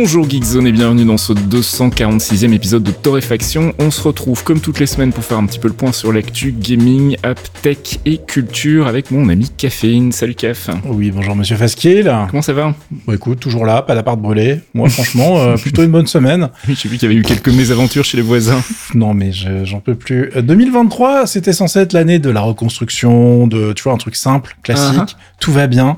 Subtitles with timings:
[0.00, 3.72] Bonjour Geekzone et bienvenue dans ce 246e épisode de Torréfaction.
[3.80, 6.12] On se retrouve comme toutes les semaines pour faire un petit peu le point sur
[6.12, 10.12] l'actu gaming, app, tech et culture avec mon ami Caféine.
[10.12, 10.70] Salut Caf.
[10.84, 12.08] Oui, bonjour Monsieur Fasquille.
[12.30, 12.76] Comment ça va?
[13.06, 14.60] Bon écoute, toujours là, pas d'appart brûlé.
[14.72, 16.48] Moi franchement, euh, plutôt une bonne semaine.
[16.68, 18.62] Oui, j'ai vu qu'il y avait eu quelques mésaventures chez les voisins.
[18.94, 20.30] Non mais je- j'en peux plus.
[20.36, 24.56] Euh, 2023, c'était censé être l'année de la reconstruction, de tu vois un truc simple,
[24.62, 25.14] classique, Uh-huh.
[25.40, 25.96] tout va bien.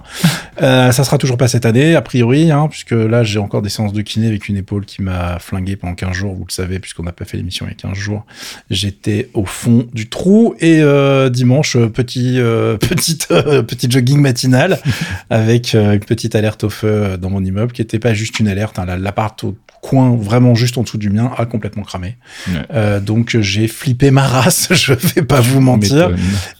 [0.63, 3.69] Euh, ça sera toujours pas cette année, a priori, hein, puisque là j'ai encore des
[3.69, 6.79] séances de kiné avec une épaule qui m'a flingué pendant 15 jours, vous le savez,
[6.79, 8.25] puisqu'on n'a pas fait l'émission il y a 15 jours.
[8.71, 14.21] J'étais au fond du trou et euh, dimanche, euh, petit, euh, petite, euh, petit jogging
[14.21, 14.79] matinal
[15.31, 18.79] avec une petite alerte au feu dans mon immeuble qui était pas juste une alerte,
[18.79, 22.17] hein, la- l'appart au coin vraiment juste en dessous du mien a complètement cramé.
[22.49, 23.01] Ouais.
[23.01, 26.11] Donc j'ai flippé ma race, je vais pas vous mentir.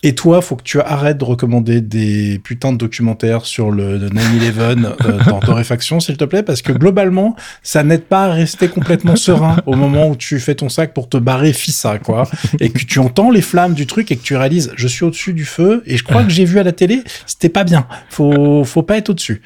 [0.03, 4.09] Et toi, faut que tu arrêtes de recommander des putains de documentaires sur le le
[4.09, 7.20] 9-11 euh, dans Torréfaction, s'il te plaît, parce que globalement,
[7.63, 11.09] ça n'aide pas à rester complètement serein au moment où tu fais ton sac pour
[11.09, 12.29] te barrer fissa, quoi.
[12.61, 15.33] Et que tu entends les flammes du truc et que tu réalises, je suis au-dessus
[15.33, 17.87] du feu et je crois que j'ai vu à la télé, c'était pas bien.
[18.09, 19.43] Faut, faut pas être au-dessus.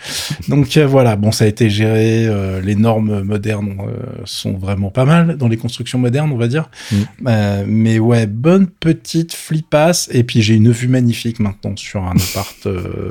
[0.49, 2.27] Donc euh, voilà, bon, ça a été géré.
[2.27, 6.49] euh, les normes modernes euh, sont vraiment pas mal dans les constructions modernes, on va
[6.49, 6.71] dire.
[6.93, 7.65] Mm.
[7.67, 10.09] Mais ouais, bonne petite flippasse.
[10.13, 12.69] Et puis j'ai une vue magnifique maintenant sur un appart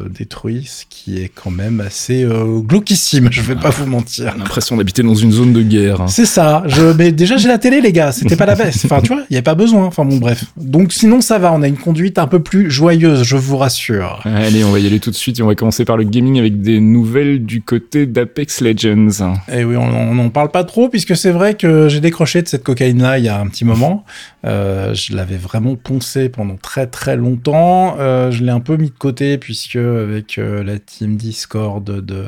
[0.10, 2.28] détruit, ce qui est quand même assez
[2.68, 4.36] glauquissime, je vais pas vous mentir.
[4.54, 6.02] L'impression d'habiter dans une zone de guerre.
[6.02, 6.08] hein.
[6.08, 6.62] C'est ça.
[6.68, 8.12] Je, mais déjà, j'ai la télé, les gars.
[8.12, 8.86] C'était pas la baisse.
[8.86, 9.86] Enfin, tu vois, il y avait pas besoin.
[9.86, 10.46] Enfin, bon, bref.
[10.58, 11.52] Donc, sinon, ça va.
[11.54, 14.22] On a une conduite un peu plus joyeuse, je vous rassure.
[14.26, 16.38] Allez, on va y aller tout de suite et on va commencer par le gaming
[16.38, 19.34] avec des nouvelles du côté d'Apex Legends.
[19.52, 22.48] Et Eh oui, on n'en parle pas trop, puisque c'est vrai que j'ai décroché de
[22.48, 24.06] cette cocaïne-là il y a un petit moment.
[24.46, 27.96] Euh, je l'avais vraiment poncé pendant très très longtemps.
[27.98, 32.26] Euh, je l'ai un peu mis de côté, puisque avec euh, la team Discord de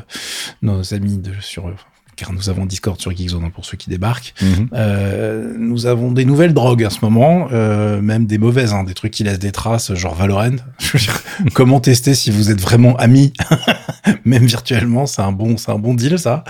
[0.62, 1.72] nos amis de, sur...
[2.16, 4.34] Car nous avons Discord sur Geekzone hein, pour ceux qui débarquent.
[4.40, 4.68] Mhm.
[4.72, 8.94] Euh, nous avons des nouvelles drogues à ce moment, euh, même des mauvaises, hein, des
[8.94, 10.56] trucs qui laissent des traces, genre Valorant.
[11.54, 13.32] Comment tester si vous êtes vraiment amis,
[14.24, 16.44] même virtuellement, c'est un bon, c'est un bon deal ça.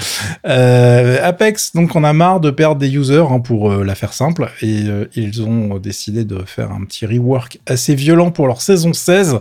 [0.46, 4.12] Euh, Apex, donc on a marre de perdre des users hein, pour euh, la faire
[4.12, 8.62] simple, et euh, ils ont décidé de faire un petit rework assez violent pour leur
[8.62, 9.40] saison 16.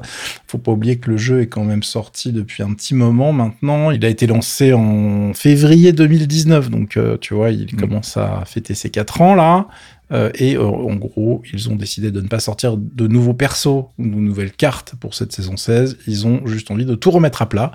[0.55, 3.91] Faut pas oublier que le jeu est quand même sorti depuis un petit moment maintenant.
[3.91, 7.77] Il a été lancé en février 2019, donc euh, tu vois, il Mm.
[7.77, 9.67] commence à fêter ses 4 ans là.
[10.13, 13.85] Euh, et euh, en gros, ils ont décidé de ne pas sortir de nouveaux persos
[13.97, 15.97] ou de nouvelles cartes pour cette saison 16.
[16.07, 17.71] Ils ont juste envie de tout remettre à plat.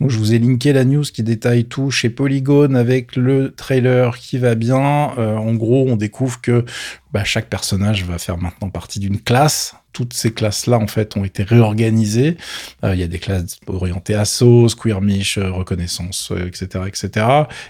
[0.00, 4.16] Donc, je vous ai linké la news qui détaille tout chez Polygon avec le trailer
[4.18, 5.12] qui va bien.
[5.18, 6.64] Euh, en gros, on découvre que
[7.12, 9.76] bah, chaque personnage va faire maintenant partie d'une classe.
[9.94, 12.36] Toutes ces classes-là, en fait, ont été réorganisées.
[12.84, 17.26] Euh, Il y a des classes orientées assaut, skirmish, euh, reconnaissance, euh, etc., etc.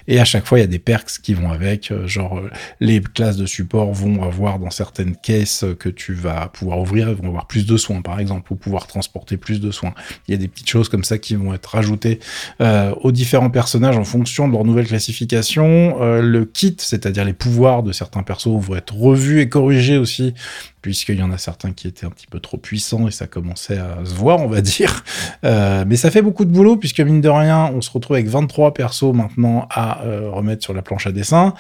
[0.09, 1.93] Et à chaque fois, il y a des perks qui vont avec.
[1.93, 2.41] euh, genre,
[2.81, 7.29] les classes de support vont avoir dans certaines caisses que tu vas pouvoir ouvrir, vont
[7.29, 9.93] avoir plus de soins, par exemple, ou pouvoir transporter plus de soins.
[10.27, 12.21] Il y a des petites choses comme ça qui vont être rajoutées
[12.63, 15.99] euh, aux différents personnages en fonction de leur nouvelle classification.
[16.01, 20.33] Euh, le kit, c'est-à-dire les pouvoirs de certains persos, vont être revus et corrigés aussi,
[20.85, 23.79] puisqu'il y en a certains qui étaient un petit peu trop puissants et ça commençait
[23.79, 25.03] à se voir, on va dire.
[25.43, 28.29] Euh, mais ça fait beaucoup de boulot, puisque mine de rien, on se retrouve avec
[28.29, 31.55] 23 persos maintenant à euh, remettre sur la planche à dessin.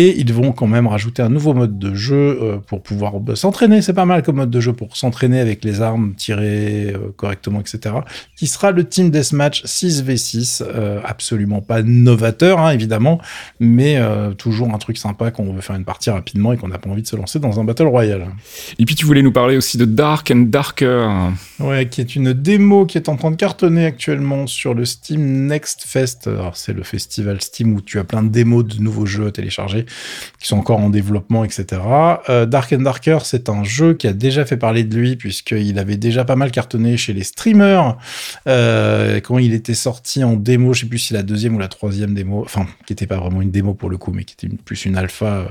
[0.00, 3.82] Et ils vont quand même rajouter un nouveau mode de jeu euh, pour pouvoir s'entraîner.
[3.82, 7.58] C'est pas mal comme mode de jeu pour s'entraîner avec les armes, tirer euh, correctement,
[7.58, 7.96] etc.
[8.36, 10.62] Qui sera le Team Deathmatch 6v6.
[10.62, 13.20] euh, absolument pas novateur, hein, évidemment,
[13.58, 13.98] mais
[14.36, 16.90] toujours un truc sympa quand on veut faire une partie rapidement et qu'on n'a pas
[16.90, 18.28] envie de se lancer dans un Battle Royale.
[18.78, 21.08] Et puis tu voulais nous parler aussi de Dark and Darker.
[21.58, 25.46] Ouais, qui est une démo qui est en train de cartonner actuellement sur le Steam
[25.46, 26.28] Next Fest.
[26.28, 29.32] Alors, c'est le festival Steam où tu as plein de démos de nouveaux jeux à
[29.32, 29.86] télécharger
[30.38, 31.80] qui sont encore en développement, etc.
[32.28, 35.78] Euh, Dark and Darker, c'est un jeu qui a déjà fait parler de lui puisqu'il
[35.78, 37.96] avait déjà pas mal cartonné chez les streamers
[38.46, 40.72] euh, quand il était sorti en démo.
[40.74, 43.42] Je sais plus si la deuxième ou la troisième démo, enfin, qui était pas vraiment
[43.42, 45.48] une démo pour le coup, mais qui était plus une alpha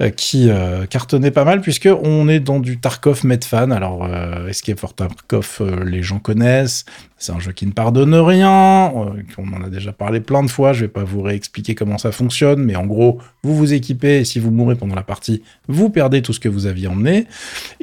[0.00, 0.50] euh, qui
[0.90, 3.70] cartonnait pas mal puisque on est dans du Tarkov Medfan.
[3.70, 4.08] Alors,
[4.48, 6.84] Escape for Tarkov, les gens connaissent.
[7.22, 10.50] C'est un jeu qui ne pardonne rien, euh, on en a déjà parlé plein de
[10.50, 14.18] fois, je vais pas vous réexpliquer comment ça fonctionne, mais en gros, vous vous équipez
[14.18, 17.18] et si vous mourrez pendant la partie, vous perdez tout ce que vous aviez emmené.
[17.18, 17.26] Et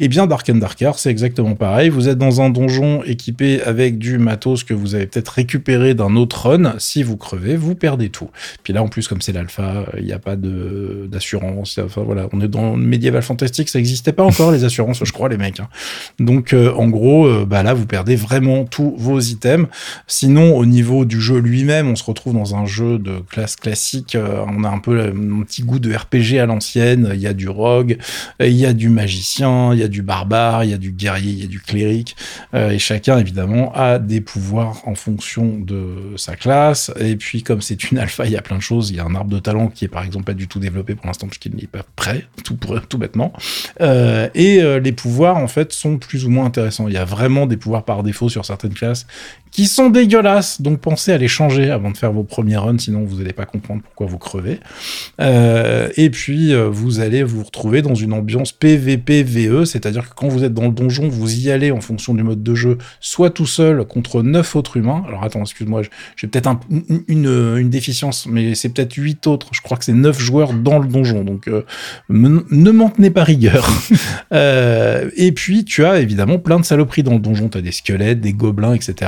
[0.04, 3.98] eh bien Dark and Darker, c'est exactement pareil, vous êtes dans un donjon équipé avec
[3.98, 8.10] du matos que vous avez peut-être récupéré d'un autre run, si vous crevez, vous perdez
[8.10, 8.30] tout.
[8.64, 12.42] Puis là en plus comme c'est l'alpha, il n'y a pas d'assurance, enfin voilà, on
[12.42, 15.62] est dans le médiéval fantastique, ça n'existait pas encore les assurances, je crois les mecs.
[15.62, 15.70] Hein.
[16.20, 19.29] Donc euh, en gros, euh, bah là vous perdez vraiment tous vos
[20.08, 24.16] Sinon, au niveau du jeu lui-même, on se retrouve dans un jeu de classe classique.
[24.16, 27.10] Euh, on a un peu un petit goût de RPG à l'ancienne.
[27.14, 27.98] Il y a du rogue,
[28.40, 31.32] il y a du magicien, il y a du barbare, il y a du guerrier,
[31.32, 32.16] il y a du cléric.
[32.54, 36.92] Euh, et chacun, évidemment, a des pouvoirs en fonction de sa classe.
[37.00, 38.90] Et puis, comme c'est une alpha, il y a plein de choses.
[38.90, 40.96] Il y a un arbre de talent qui est, par exemple, pas du tout développé
[40.96, 42.58] pour l'instant puisqu'il n'est pas prêt, tout,
[42.90, 43.34] tout bêtement.
[43.82, 46.88] Euh, et les pouvoirs, en fait, sont plus ou moins intéressants.
[46.88, 49.06] Il y a vraiment des pouvoirs par défaut sur certaines classes
[49.52, 50.62] qui sont dégueulasses.
[50.62, 53.46] Donc pensez à les changer avant de faire vos premiers runs, sinon vous n'allez pas
[53.46, 54.60] comprendre pourquoi vous crevez.
[55.20, 60.28] Euh, et puis euh, vous allez vous retrouver dans une ambiance PVP-VE, c'est-à-dire que quand
[60.28, 63.30] vous êtes dans le donjon, vous y allez en fonction du mode de jeu, soit
[63.32, 65.04] tout seul contre neuf autres humains.
[65.08, 65.82] Alors attends, excuse-moi,
[66.16, 66.50] j'ai peut-être
[67.08, 69.50] une, déficience, mais c'est peut-être huit autres.
[69.52, 71.66] Je crois que c'est neuf joueurs dans le donjon, donc euh,
[72.10, 73.68] ne m'en tenez pas rigueur.
[74.32, 77.50] et puis tu as évidemment plein de saloperies dans le donjon.
[77.50, 78.99] Tu as des squelettes, des gobelins, etc.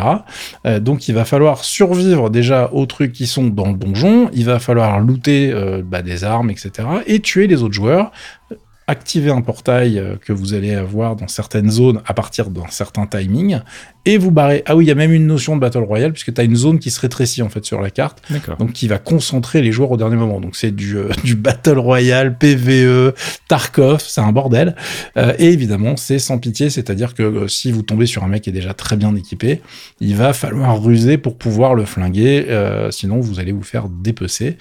[0.65, 4.45] Euh, donc il va falloir survivre déjà aux trucs qui sont dans le donjon, il
[4.45, 6.71] va falloir looter euh, bah, des armes, etc.
[7.07, 8.11] et tuer les autres joueurs
[8.91, 13.07] activer un portail euh, que vous allez avoir dans certaines zones à partir d'un certain
[13.07, 13.59] timing
[14.05, 14.63] et vous barrez.
[14.65, 16.55] Ah oui, il y a même une notion de Battle Royale puisque tu as une
[16.55, 18.21] zone qui se rétrécit en fait sur la carte.
[18.59, 20.41] Donc qui va concentrer les joueurs au dernier moment.
[20.41, 23.13] Donc c'est du, euh, du Battle Royale, PVE,
[23.47, 24.75] Tarkov, c'est un bordel.
[25.17, 28.49] Euh, et évidemment, c'est sans pitié, c'est-à-dire que si vous tombez sur un mec qui
[28.49, 29.61] est déjà très bien équipé,
[29.99, 32.47] il va falloir ruser pour pouvoir le flinguer,
[32.89, 34.57] sinon vous allez vous faire dépecer.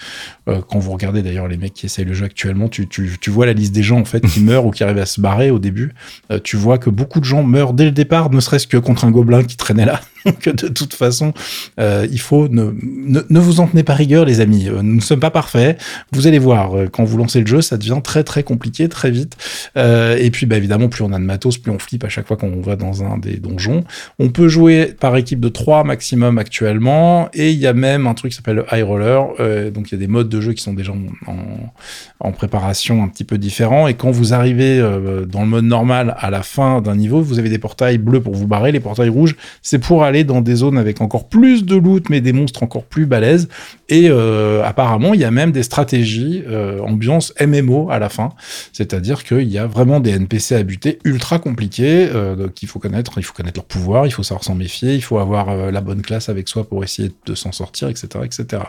[0.46, 3.46] quand vous regardez d'ailleurs les mecs qui essayent le jeu actuellement, tu, tu, tu vois
[3.46, 5.58] la liste des gens en fait qui meurt ou qui arrive à se barrer au
[5.58, 5.92] début,
[6.30, 9.04] euh, tu vois que beaucoup de gens meurent dès le départ, ne serait-ce que contre
[9.04, 10.00] un gobelin qui traînait là.
[10.26, 11.32] de toute façon,
[11.78, 14.68] euh, il faut ne, ne, vous en tenez pas rigueur, les amis.
[14.68, 15.80] Euh, nous ne sommes pas parfaits.
[16.12, 19.36] Vous allez voir, quand vous lancez le jeu, ça devient très très compliqué très vite.
[19.76, 22.36] Et puis, bah, évidemment, plus on a de matos, plus on flippe à chaque fois
[22.36, 23.84] qu'on va dans un des donjons.
[24.18, 28.14] On peut jouer par équipe de 3 maximum actuellement, et il y a même un
[28.14, 29.70] truc qui s'appelle le High Roller.
[29.72, 31.72] Donc, il y a des modes de jeu qui sont déjà en,
[32.20, 33.88] en, préparation un petit peu différents.
[33.88, 34.80] Et quand vous arrivez
[35.28, 38.34] dans le mode normal à la fin d'un niveau, vous avez des portails bleus pour
[38.34, 41.76] vous barrer, les portails rouges, c'est pour aller dans des zones avec encore plus de
[41.76, 43.48] loot, mais des monstres encore plus balèzes.
[43.88, 48.30] Et euh, apparemment, il y a même des stratégies euh, ambiance MMO à la fin.
[48.72, 53.14] C'est-à-dire qu'il y a vraiment des NPC à buter ultra compliqués euh, qu'il faut connaître.
[53.18, 56.02] Il faut connaître leur pouvoir, il faut savoir s'en méfier, il faut avoir la bonne
[56.02, 58.62] classe avec soi pour essayer de s'en sortir, etc., etc.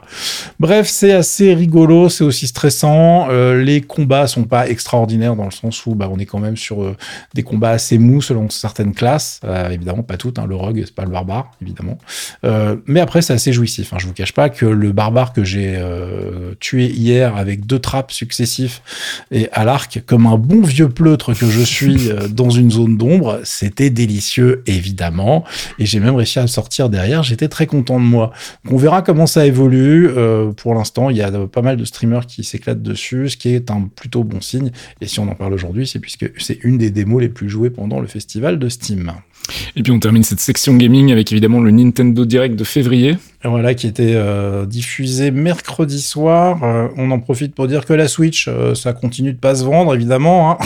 [0.60, 3.28] Bref, c'est assez rigolo, c'est aussi stressant.
[3.30, 6.96] les combats sont pas extraordinaires dans le sens où bah, on est quand même sur
[7.34, 9.40] des combats assez mous selon certaines classes.
[9.72, 10.40] évidemment, pas toutes.
[10.40, 10.46] Hein.
[10.48, 11.98] Le rogue, c'est pas le barbare évidemment.
[12.44, 13.94] Euh, mais après, c'est assez jouissif.
[13.94, 13.98] Hein.
[14.00, 18.12] Je vous cache pas que le barbare que j'ai euh, tué hier avec deux trappes
[18.12, 18.82] successifs
[19.32, 22.98] et à l'arc, comme un bon vieux pleutre que je suis euh, dans une zone
[22.98, 25.44] d'ombre, c'était délicieux, évidemment.
[25.80, 27.24] Et j'ai même réussi à sortir derrière.
[27.24, 28.32] J'étais très content de moi.
[28.70, 30.10] on verra comment ça évolue.
[30.58, 33.72] pour l'instant, il y a pas mal de streamers qui s'éclatent dessus, ce qui est
[33.72, 34.72] un plutôt bon signe.
[35.00, 37.70] Et si on en parle aujourd'hui, c'est puisque c'est une des démos les plus jouées
[37.70, 39.14] pendant le festival de Steam.
[39.76, 43.18] Et puis on termine cette section gaming avec évidemment le Nintendo Direct de février.
[43.44, 46.64] Voilà, qui était euh, diffusé mercredi soir.
[46.64, 49.64] Euh, on en profite pour dire que la Switch, euh, ça continue de pas se
[49.64, 50.52] vendre, évidemment.
[50.52, 50.58] Hein.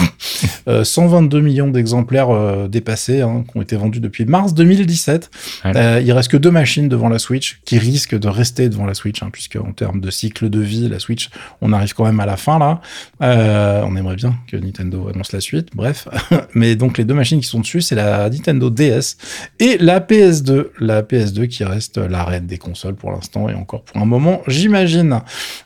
[0.83, 5.29] 122 millions d'exemplaires dépassés, hein, qui ont été vendus depuis mars 2017.
[5.63, 9.21] il reste que deux machines devant la Switch, qui risquent de rester devant la Switch,
[9.21, 11.29] hein, puisque en termes de cycle de vie, la Switch,
[11.61, 12.81] on arrive quand même à la fin là.
[13.21, 16.07] on aimerait bien que Nintendo annonce la suite, bref.
[16.55, 19.17] Mais donc les deux machines qui sont dessus, c'est la Nintendo DS
[19.59, 23.83] et la PS2, la PS2 qui reste la reine des consoles pour l'instant et encore
[23.83, 25.21] pour un moment, j'imagine.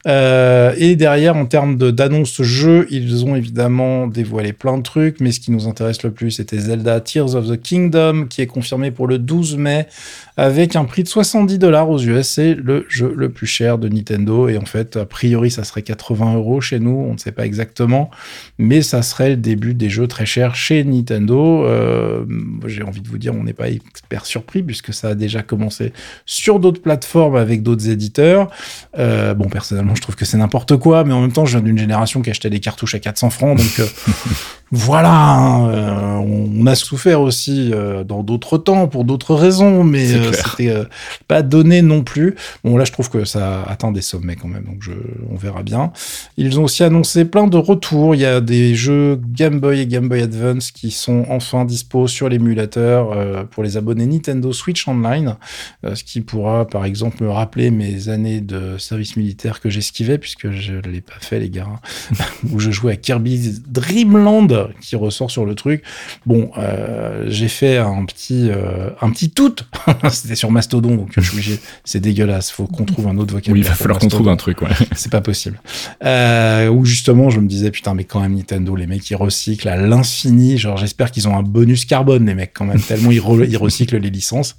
[0.08, 5.32] Euh, et derrière, en termes d'annonces jeux, ils ont évidemment dévoilé plein de trucs, mais
[5.32, 8.92] ce qui nous intéresse le plus, c'était Zelda Tears of the Kingdom, qui est confirmé
[8.92, 9.88] pour le 12 mai
[10.40, 12.28] avec un prix de 70 dollars aux US.
[12.28, 14.48] C'est le jeu le plus cher de Nintendo.
[14.48, 16.96] Et en fait, a priori, ça serait 80 euros chez nous.
[17.10, 18.10] On ne sait pas exactement.
[18.58, 21.66] Mais ça serait le début des jeux très chers chez Nintendo.
[21.66, 22.24] Euh,
[22.66, 25.92] J'ai envie de vous dire, on n'est pas expert surpris puisque ça a déjà commencé
[26.26, 28.50] sur d'autres cross-platform avec d'autres éditeurs.
[28.98, 31.66] Euh, bon, personnellement, je trouve que c'est n'importe quoi, mais en même temps, je viens
[31.66, 33.82] d'une génération qui achetait des cartouches à 400 francs, donc
[34.72, 40.14] voilà, hein, euh, on, a souffert aussi euh, dans d'autres temps pour d'autres raisons, mais
[40.14, 40.74] euh, c'était
[41.28, 42.36] pas donné non plus.
[42.64, 44.92] Bon là, je trouve que ça atteint des sommets quand même, donc je,
[45.32, 45.92] on verra bien.
[46.38, 48.14] Ils ont aussi annoncé plein de retours.
[48.14, 52.08] Il y a des jeux Game Boy et Game Boy Advance qui sont enfin dispo
[52.08, 55.36] sur l'émulateur pour les abonnés Nintendo Switch Online,
[55.84, 60.52] ce qui pourra par exemple me rappeler mes années de service militaire que j'esquivais puisque
[60.52, 61.68] je l'ai pas fait les gars,
[62.52, 65.84] où je jouais à Kirby's Dreamland qui ressort sur le truc.
[66.26, 69.56] Bon, euh, j'ai fait un petit, euh, un petit tout.
[70.12, 72.52] C'était sur Mastodon, donc je suis C'est dégueulasse.
[72.52, 73.54] Faut qu'on trouve un autre vocabulaire.
[73.54, 74.70] Oui, il va falloir qu'on trouve un truc, ouais.
[74.96, 75.62] C'est pas possible.
[76.04, 79.70] Euh, où justement, je me disais, putain, mais quand même, Nintendo, les mecs, ils recyclent
[79.70, 80.58] à l'infini.
[80.58, 83.98] Genre, j'espère qu'ils ont un bonus carbone, les mecs, quand même, tellement ils, ils recyclent
[83.98, 84.56] les licences.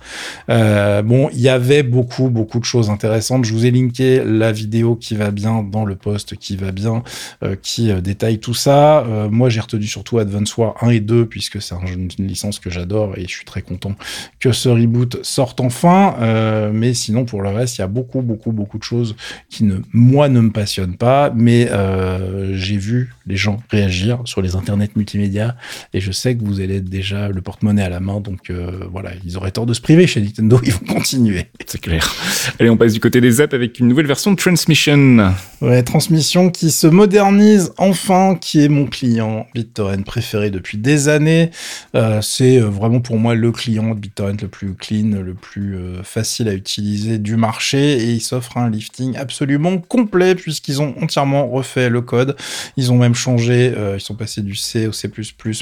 [0.49, 3.45] Euh, bon, il y avait beaucoup, beaucoup de choses intéressantes.
[3.45, 7.03] Je vous ai linké la vidéo qui va bien dans le post qui va bien,
[7.43, 9.05] euh, qui euh, détaille tout ça.
[9.31, 13.17] moi, j'ai retenu surtout Advance War 1 et 2, puisque c'est une licence que j'adore
[13.17, 13.95] et je suis très content
[14.39, 16.17] que ce reboot sorte enfin.
[16.21, 19.17] Euh, mais sinon, pour le reste, il y a beaucoup, beaucoup, beaucoup de choses
[19.49, 21.33] qui, ne, moi, ne me passionnent pas.
[21.35, 25.57] Mais euh, j'ai vu les gens réagir sur les internets multimédia
[25.95, 28.21] et je sais que vous allez être déjà le porte-monnaie à la main.
[28.21, 31.47] Donc euh, voilà, ils auraient tort de se priver chez Nintendo, ils vont continuer.
[31.67, 32.15] C'est clair.
[32.59, 35.33] Allez, on passe du côté des apps avec une nouvelle version de Transmission.
[35.61, 41.51] Ouais, Transmission qui se modernise enfin, qui est mon client BitTorrent préféré depuis des années.
[41.95, 45.77] Euh, c'est euh, vraiment pour moi le client de BitTorrent le plus clean, le plus
[45.77, 50.95] euh, facile à utiliser du marché et il s'offre un lifting absolument complet puisqu'ils ont
[51.01, 52.37] entièrement refait le code.
[52.77, 55.11] Ils ont même changé, ils sont passés du C au C++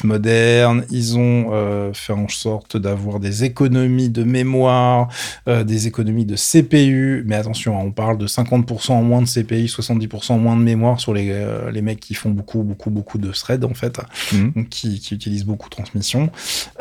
[0.04, 0.84] moderne.
[0.90, 5.08] Ils ont fait en sorte d'avoir des économies de mémoire,
[5.46, 7.24] des économies de CPU.
[7.26, 10.62] Mais attention, hein, on parle de 50% en moins de CPU, 70% en moins de
[10.62, 13.98] mémoire sur les, les mecs qui font beaucoup, beaucoup, beaucoup de threads en fait.
[14.32, 14.68] Mhm.
[14.68, 16.30] qui, qui, utilise beaucoup transmission.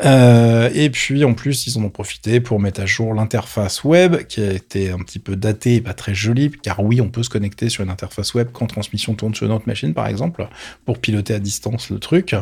[0.04, 4.26] Euh, et puis en plus, ils en ont profité pour mettre à jour l'interface web
[4.26, 7.22] qui a été un petit peu datée et pas très jolie, car oui, on peut
[7.22, 10.48] se connecter sur une interface web quand transmission tourne sur notre machine, par exemple,
[10.84, 12.34] pour piloter à distance le truc.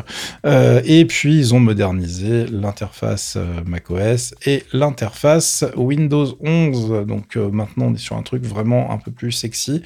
[0.45, 7.07] Euh, et puis ils ont modernisé l'interface euh, macOS et l'interface Windows 11.
[7.07, 9.83] Donc maintenant, on est sur un truc vraiment un peu plus sexy.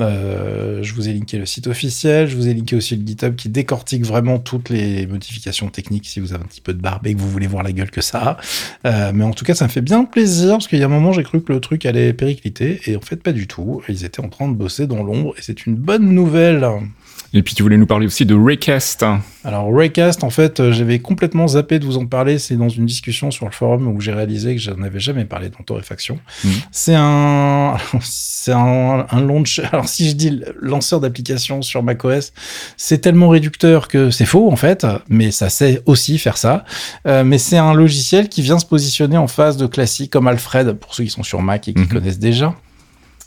[0.00, 3.48] je vous ai linké le site officiel, je vous ai linké aussi le GitHub qui
[3.48, 7.14] décortique vraiment toutes les modifications techniques si vous avez un petit peu de barbe et
[7.14, 8.36] que vous voulez voir la gueule que ça a.
[8.86, 10.88] Euh, mais en tout cas, ça me fait bien plaisir parce qu'il y a un
[10.88, 13.82] moment, j'ai cru que le truc allait péricliter et en fait, pas du tout.
[13.88, 16.66] Ils étaient en train de bosser dans l'ombre et c'est une bonne nouvelle.
[17.36, 19.04] Et puis tu voulais nous parler aussi de Raycast.
[19.42, 22.38] Alors Raycast, en fait, euh, j'avais complètement zappé de vous en parler.
[22.38, 25.48] C'est dans une discussion sur le forum où j'ai réalisé que je n'avais jamais parlé
[25.48, 26.20] dans Torréfaction.
[26.44, 26.52] Mhm.
[26.70, 29.64] C'est un, c'est un, un launcher.
[29.72, 32.32] Alors si je dis lanceur d'application sur macOS,
[32.76, 36.64] c'est tellement réducteur que c'est faux en fait, mais ça sait aussi faire ça.
[37.08, 40.74] Euh, mais c'est un logiciel qui vient se positionner en face de classiques comme Alfred
[40.74, 41.88] pour ceux qui sont sur Mac et qui mhm.
[41.88, 42.54] connaissent déjà.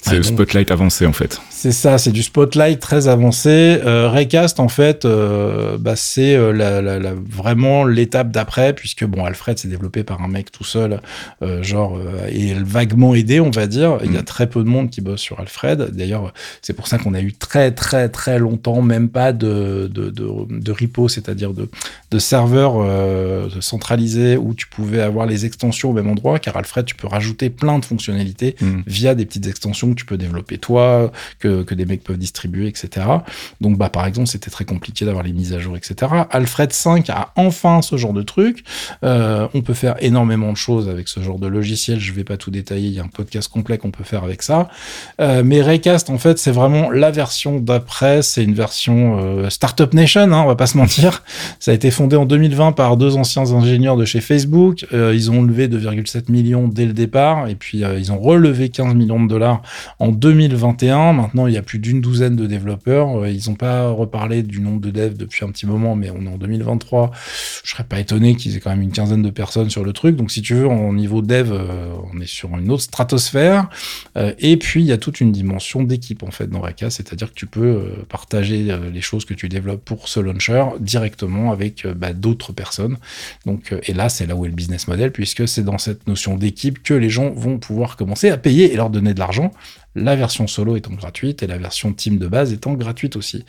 [0.02, 1.42] C'est le Spotlight avancé en fait.
[1.50, 3.80] C'est ça, c'est du Spotlight très avancé.
[3.84, 9.06] Euh, Raycast en fait, euh, bah, c'est euh, la, la, la, vraiment l'étape d'après puisque
[9.06, 11.02] bon, Alfred s'est développé par un mec tout seul,
[11.42, 12.00] euh, genre
[12.30, 13.98] et vaguement aidé, on va dire.
[14.04, 14.26] Il y a mm.
[14.26, 15.90] très peu de monde qui bosse sur Alfred.
[15.92, 20.10] D'ailleurs, c'est pour ça qu'on a eu très très très longtemps même pas de de,
[20.10, 21.68] de, de repo, c'est-à-dire de
[22.12, 22.86] de serveurs
[23.62, 27.50] centralisés où tu pouvais avoir les extensions au même endroit, car Alfred, tu peux rajouter
[27.50, 28.82] plein de fonctionnalités mm.
[28.86, 33.06] via des petites extensions tu peux développer toi, que, que des mecs peuvent distribuer, etc.
[33.62, 36.12] Donc, bah, par exemple, c'était très compliqué d'avoir les mises à jour, etc.
[36.32, 38.64] Alfred 5 a enfin ce genre de truc.
[39.04, 42.00] Euh, on peut faire énormément de choses avec ce genre de logiciel.
[42.00, 42.88] Je vais pas tout détailler.
[42.88, 44.70] Il y a un podcast complet qu'on peut faire avec ça.
[45.22, 48.22] Euh, mais Raycast, en fait, c'est vraiment la version d'après.
[48.22, 51.24] C'est une version euh, Startup Nation, hein, on va pas se mentir.
[51.60, 54.86] Ça a été fondé en 2020 par deux anciens ingénieurs de chez Facebook.
[54.92, 59.24] Ils ont levé 2,7 millions dès le départ et puis ils ont relevé 15 millions
[59.24, 59.62] de dollars
[60.00, 61.14] en 2021.
[61.14, 63.24] Maintenant, il y a plus d'une douzaine de développeurs.
[63.24, 66.26] Euh, ils n'ont pas reparlé du nombre de devs depuis un petit moment, mais on
[66.26, 67.12] est en 2023.
[67.64, 70.16] Je serais pas étonné qu'ils aient quand même une quinzaine de personnes sur le truc.
[70.16, 73.70] Donc, si tu veux, au niveau dev, euh, on est sur une autre stratosphère.
[74.18, 76.90] Euh, et puis, il y a toute une dimension d'équipe, en fait, dans Reka.
[76.90, 81.86] C'est-à-dire que tu peux partager les choses que tu développes pour ce launcher directement avec
[81.88, 82.98] bah, d'autres personnes.
[83.46, 86.36] Donc, et là, c'est là où est le business model, puisque c'est dans cette notion
[86.36, 89.52] d'équipe que les gens vont pouvoir commencer à payer et leur donner de l'argent
[89.96, 93.46] la version solo étant gratuite et la version team de base étant gratuite aussi.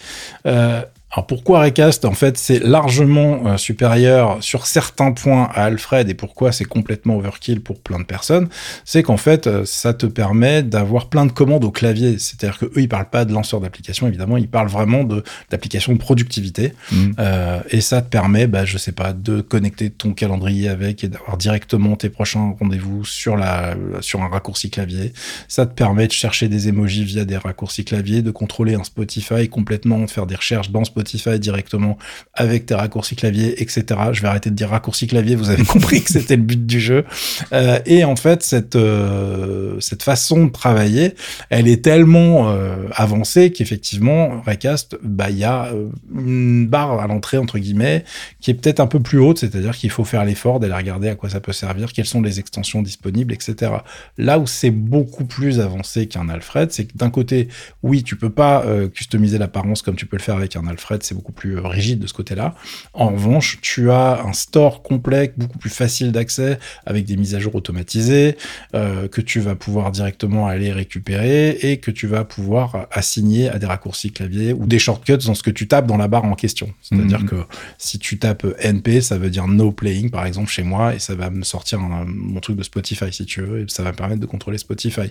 [0.46, 2.04] Euh, Alors pourquoi Recast?
[2.04, 7.16] En fait, c'est largement euh, supérieur sur certains points à Alfred et pourquoi c'est complètement
[7.16, 8.48] overkill pour plein de personnes,
[8.84, 12.18] c'est qu'en fait, euh, ça te permet d'avoir plein de commandes au clavier.
[12.18, 15.94] C'est-à-dire que eux, ils parlent pas de lanceur d'application, évidemment, ils parlent vraiment de d'application
[15.94, 16.74] de productivité.
[16.92, 17.14] Mhm.
[17.18, 21.08] Euh, et ça te permet, bah, je sais pas, de connecter ton calendrier avec et
[21.08, 25.14] d'avoir directement tes prochains rendez-vous sur la sur un raccourci clavier.
[25.48, 29.48] Ça te permet de chercher des emojis via des raccourcis clavier, de contrôler un Spotify
[29.48, 30.97] complètement, de faire des recherches dans Spotify
[31.38, 31.98] directement
[32.34, 33.84] avec tes raccourcis clavier, etc.
[34.12, 36.80] Je vais arrêter de dire raccourci clavier, vous avez compris que c'était le but du
[36.80, 37.04] jeu.
[37.52, 41.14] Euh, et en fait, cette, euh, cette façon de travailler,
[41.50, 45.70] elle est tellement euh, avancée qu'effectivement, Recast, bah, il y a
[46.14, 48.04] une barre à l'entrée, entre guillemets,
[48.40, 51.14] qui est peut-être un peu plus haute, c'est-à-dire qu'il faut faire l'effort d'aller regarder à
[51.14, 53.72] quoi ça peut servir, quelles sont les extensions disponibles, etc.
[54.16, 57.48] Là où c'est beaucoup plus avancé qu'un Alfred, c'est que d'un côté,
[57.82, 58.64] oui, tu peux pas
[58.94, 61.98] customiser l'apparence comme tu peux le faire avec un Alfred, c'est beaucoup plus euh, rigide
[62.00, 62.54] de ce côté-là.
[62.94, 67.40] En revanche, tu as un store complet, beaucoup plus facile d'accès, avec des mises à
[67.40, 68.36] jour automatisées,
[68.74, 73.58] euh, que tu vas pouvoir directement aller récupérer et que tu vas pouvoir assigner à
[73.58, 76.34] des raccourcis clavier ou des shortcuts dans ce que tu tapes dans la barre en
[76.34, 76.72] question.
[76.82, 77.28] C'est-à-dire Mhm.
[77.28, 77.36] que
[77.78, 81.14] si tu tapes NP, ça veut dire no playing, par exemple, chez moi, et ça
[81.14, 83.96] va me sortir un- mon truc de Spotify, si tu veux, et ça va me
[83.96, 85.10] permettre de contrôler Spotify.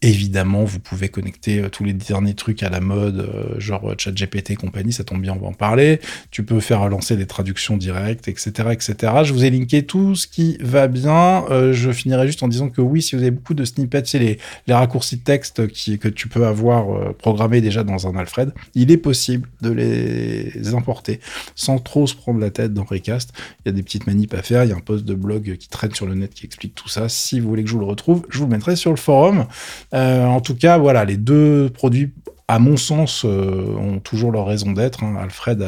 [0.00, 4.56] Évidemment, vous pouvez connecter euh, tous les derniers trucs à la mode, genre ChatGPT et
[4.56, 6.00] compagnie, ça bien, on va en parler.
[6.30, 9.12] Tu peux faire lancer des traductions directes, etc., etc.
[9.24, 11.44] Je vous ai linké tout ce qui va bien.
[11.50, 14.18] Euh, je finirai juste en disant que oui, si vous avez beaucoup de snippets, c'est
[14.18, 14.38] les,
[14.68, 15.66] raccourcis de texte
[15.98, 20.74] que tu peux avoir euh, programmés déjà dans un Alfred, il est possible de les
[20.74, 21.20] importer
[21.54, 23.32] sans trop se prendre la tête dans Recast.
[23.60, 24.64] Il y a des petites manips à faire.
[24.64, 26.88] Il y a un post de blog qui traîne sur le net qui explique tout
[26.88, 27.08] ça.
[27.08, 29.46] Si vous voulez que je vous le retrouve, je vous le mettrai sur le forum.
[29.94, 32.12] Euh, en tout cas, voilà, les deux produits
[32.48, 35.04] à mon sens, euh, ont toujours leur raison d'être.
[35.04, 35.16] hein.
[35.20, 35.66] Alfred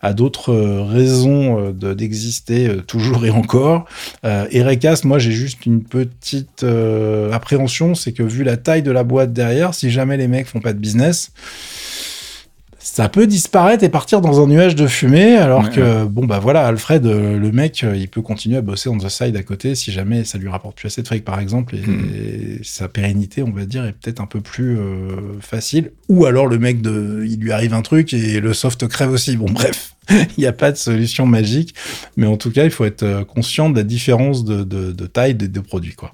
[0.00, 3.86] a, d'autres euh, raisons euh, de- d'exister euh, toujours et encore.
[4.24, 4.46] Euh,
[5.04, 6.64] moi, j'ai juste une petite
[7.32, 10.60] appréhension, c'est que vu la taille de la boîte derrière, si jamais les mecs font
[10.60, 11.32] pas de business,
[12.92, 16.40] ça peut disparaître et partir dans un nuage de fumée, alors Ouais, que, bon, bah
[16.40, 19.44] voilà, Alfred, euh, le mec, euh, il peut continuer à bosser on the side à
[19.44, 22.88] côté si jamais ça lui rapporte plus assez de fric, par exemple, et, et sa
[22.88, 25.92] pérennité, on va dire, est peut-être un peu plus euh, facile.
[26.08, 29.36] Ou alors le mec, de, il lui arrive un truc et le soft crève aussi.
[29.36, 31.76] Bon, bref, il n'y a pas de solution magique,
[32.16, 35.36] mais en tout cas, il faut être conscient de la différence de, de, de taille
[35.36, 36.12] des deux produits, quoi.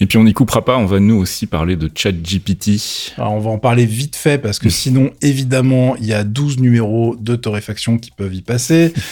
[0.00, 3.12] Et puis on n'y coupera pas, on va nous aussi parler de ChatGPT.
[3.16, 6.58] Alors, on va en parler vite fait parce que sinon, évidemment, il y a 12
[6.58, 8.92] numéros de torréfaction qui peuvent y passer.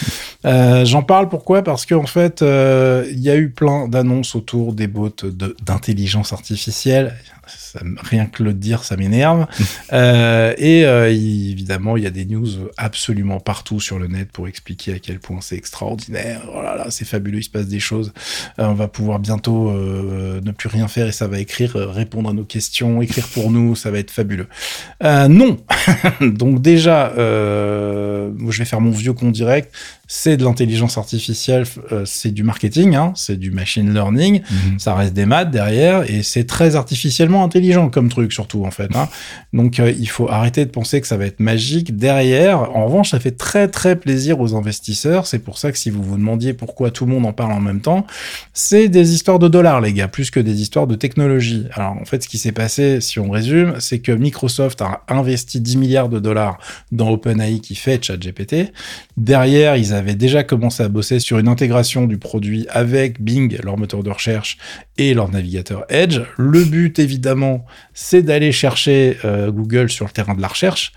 [0.44, 1.62] Euh, J'en parle pourquoi?
[1.62, 6.32] Parce qu'en fait, euh, il y a eu plein d'annonces autour des bots de- d'intelligence
[6.32, 7.16] artificielle.
[7.56, 9.46] Ça rien que le dire, ça m'énerve.
[9.92, 14.30] Euh, et euh, il- évidemment, il y a des news absolument partout sur le net
[14.30, 16.42] pour expliquer à quel point c'est extraordinaire.
[16.54, 18.12] Oh là là, c'est fabuleux, il se passe des choses.
[18.58, 22.32] Euh, on va pouvoir bientôt ne plus rien faire et ça va écrire, répondre à
[22.34, 24.46] nos questions, écrire pour nous, ça va être fabuleux.
[25.02, 25.56] Non.
[26.20, 29.72] Donc déjà, je vais faire mon vieux con direct.
[30.10, 31.64] C'est de l'intelligence artificielle,
[32.04, 34.40] c'est du marketing, hein, c'est du machine learning.
[34.78, 38.94] Ça reste des maths derrière et c'est très artificiellement intelligent comme truc surtout en fait.
[38.96, 39.08] Hein.
[39.52, 42.76] Donc euh, il faut arrêter de penser que ça va être magique derrière.
[42.76, 45.26] En revanche, ça fait très très plaisir aux investisseurs.
[45.26, 47.60] C'est pour ça que si vous vous demandiez pourquoi tout le monde en parle en
[47.60, 48.06] même temps,
[48.52, 51.66] c'est des histoires de dollars les gars, plus que des histoires de technologie.
[51.72, 55.60] Alors en fait, ce qui s'est passé, si on résume, c'est que Microsoft a investi
[55.60, 56.58] 10 milliards de dollars
[56.92, 58.72] dans OpenAI qui fait ChatGPT.
[59.16, 63.76] Derrière, ils avaient déjà commencé à bosser sur une intégration du produit avec Bing, leur
[63.76, 64.58] moteur de recherche,
[64.96, 66.20] et leur navigateur Edge.
[66.36, 67.27] Le but, évidemment,
[67.92, 70.92] c'est d'aller chercher euh, Google sur le terrain de la recherche.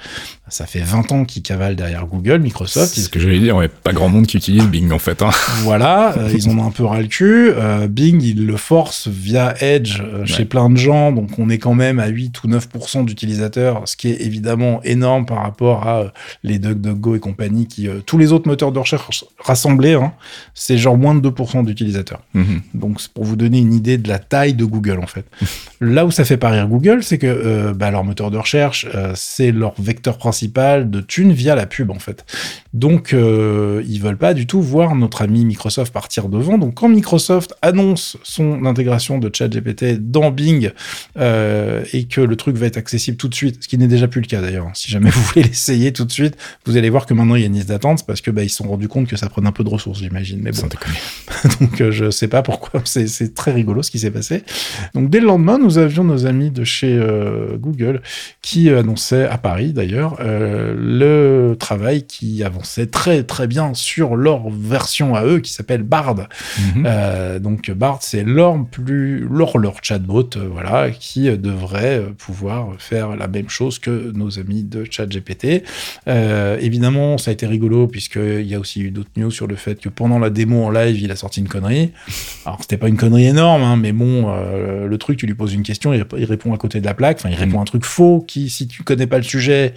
[0.52, 2.94] Ça fait 20 ans qu'ils cavalent derrière Google, Microsoft.
[2.94, 5.22] C'est ce que j'allais dire, ouais, pas grand monde qui utilise Bing en fait.
[5.22, 5.30] Hein.
[5.64, 7.52] Voilà, euh, ils en ont un peu ras le cul.
[7.56, 11.58] Euh, Bing, il le force via Edge euh, chez plein de gens, donc on est
[11.58, 16.12] quand même à 8 ou 9% d'utilisateurs, ce qui est évidemment énorme par rapport à
[16.44, 20.12] les DuckDuckGo et compagnie, qui tous les autres moteurs de recherche rassemblés, hein,
[20.54, 22.24] c'est genre moins de 2% d'utilisateurs.
[22.34, 22.62] Mhm.
[22.74, 25.26] Donc c'est pour vous donner une idée de la taille de Google en fait.
[25.80, 28.86] Là où ça fait pas rire Google, c'est que bah, leur moteur de recherche,
[29.16, 32.26] c'est leur vecteur principal de thunes via la pub en fait.
[32.74, 36.58] Donc euh, ils veulent pas du tout voir notre ami Microsoft partir devant.
[36.58, 40.72] Donc quand Microsoft annonce son intégration de ChatGPT dans Bing
[41.18, 44.08] euh, et que le truc va être accessible tout de suite, ce qui n'est déjà
[44.08, 44.68] plus le cas d'ailleurs.
[44.68, 44.72] hein.
[44.74, 47.44] Si jamais vous voulez l'essayer tout de suite, vous allez voir que maintenant il y
[47.44, 49.48] a une liste d'attente parce que bah, ils se sont rendus compte que ça prenait
[49.48, 50.40] un peu de ressources, j'imagine.
[50.42, 50.68] Mais bon,
[51.60, 54.44] donc euh, je sais pas pourquoi, c'est très rigolo ce qui s'est passé.
[54.94, 58.02] Donc dès le lendemain, nous avions nos amis de chez euh, Google
[58.42, 64.50] qui annonçaient, à Paris d'ailleurs, euh, le travail qui avançait très très bien sur leur
[64.50, 66.28] version à eux qui s'appelle Bard.
[66.76, 66.84] Mhm.
[66.86, 73.16] Euh, donc Bard, c'est leur plus leur leur chatbot, euh, voilà, qui devrait pouvoir faire
[73.16, 75.64] la même chose que nos amis de ChatGPT.
[76.08, 79.56] Euh, évidemment, ça a été rigolo puisqu'il y a aussi eu d'autres news sur le
[79.56, 81.92] fait que pendant la démo en live, il a sorti une connerie.
[82.46, 85.64] Alors c'était pas une connerie énorme, hein, mais bon, le truc, tu lui poses une
[85.64, 88.24] question, il, il répond à côté de la plaque, enfin il répond un truc faux
[88.28, 89.74] qui, si tu connais pas le sujet,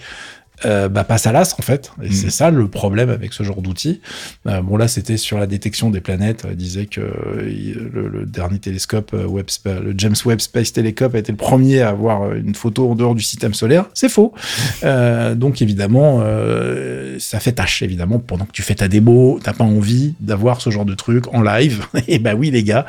[0.65, 1.93] euh, bah, passe à l'as en fait.
[2.03, 2.13] Et Mm.
[2.13, 4.01] c'est ça le problème avec ce genre d'outil.
[4.47, 6.47] Euh, bon là c'était sur la détection des planètes.
[6.51, 10.73] Il disait que euh, le, le dernier télescope, euh, Webb Spa- le James Webb Space
[10.73, 13.87] Telescope, a été le premier à avoir euh, une photo en dehors du système solaire.
[13.95, 14.33] C'est faux.
[14.85, 19.53] Euh, donc évidemment, euh, ça fait tâche évidemment pendant que tu fais ta démo, t'as
[19.55, 21.85] pas envie d'avoir ce genre de truc en live.
[22.09, 22.85] Et bah oui les gars,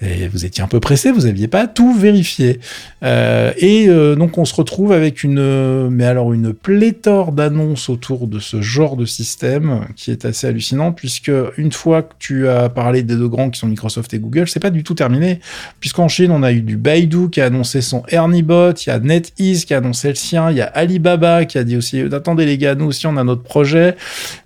[0.00, 2.60] et vous étiez un peu pressés, vous aviez pas tout vérifié.
[3.04, 7.88] Euh, et euh, donc on se retrouve avec une, euh, mais alors une pléthore d'annonces
[7.88, 12.48] autour de ce genre de système qui est assez hallucinant puisque une fois que tu
[12.48, 15.40] as parlé des deux grands qui sont Microsoft et Google, c'est pas du tout terminé
[15.80, 18.98] puisqu'en Chine on a eu du Baidu qui a annoncé son ErnieBot, il y a
[18.98, 22.46] NetEase qui a annoncé le sien, il y a Alibaba qui a dit aussi attendez
[22.46, 23.96] les gars nous aussi on a notre projet.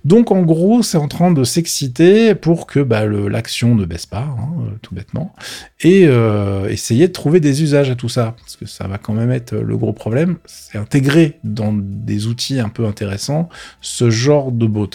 [0.05, 4.29] Donc en gros c'est en train de s'exciter pour que bah, l'action ne baisse pas
[4.39, 5.35] hein, euh, tout bêtement
[5.81, 9.13] et euh, essayer de trouver des usages à tout ça, parce que ça va quand
[9.13, 13.49] même être le gros problème, c'est intégrer dans des outils un peu intéressants
[13.81, 14.91] ce genre de bot.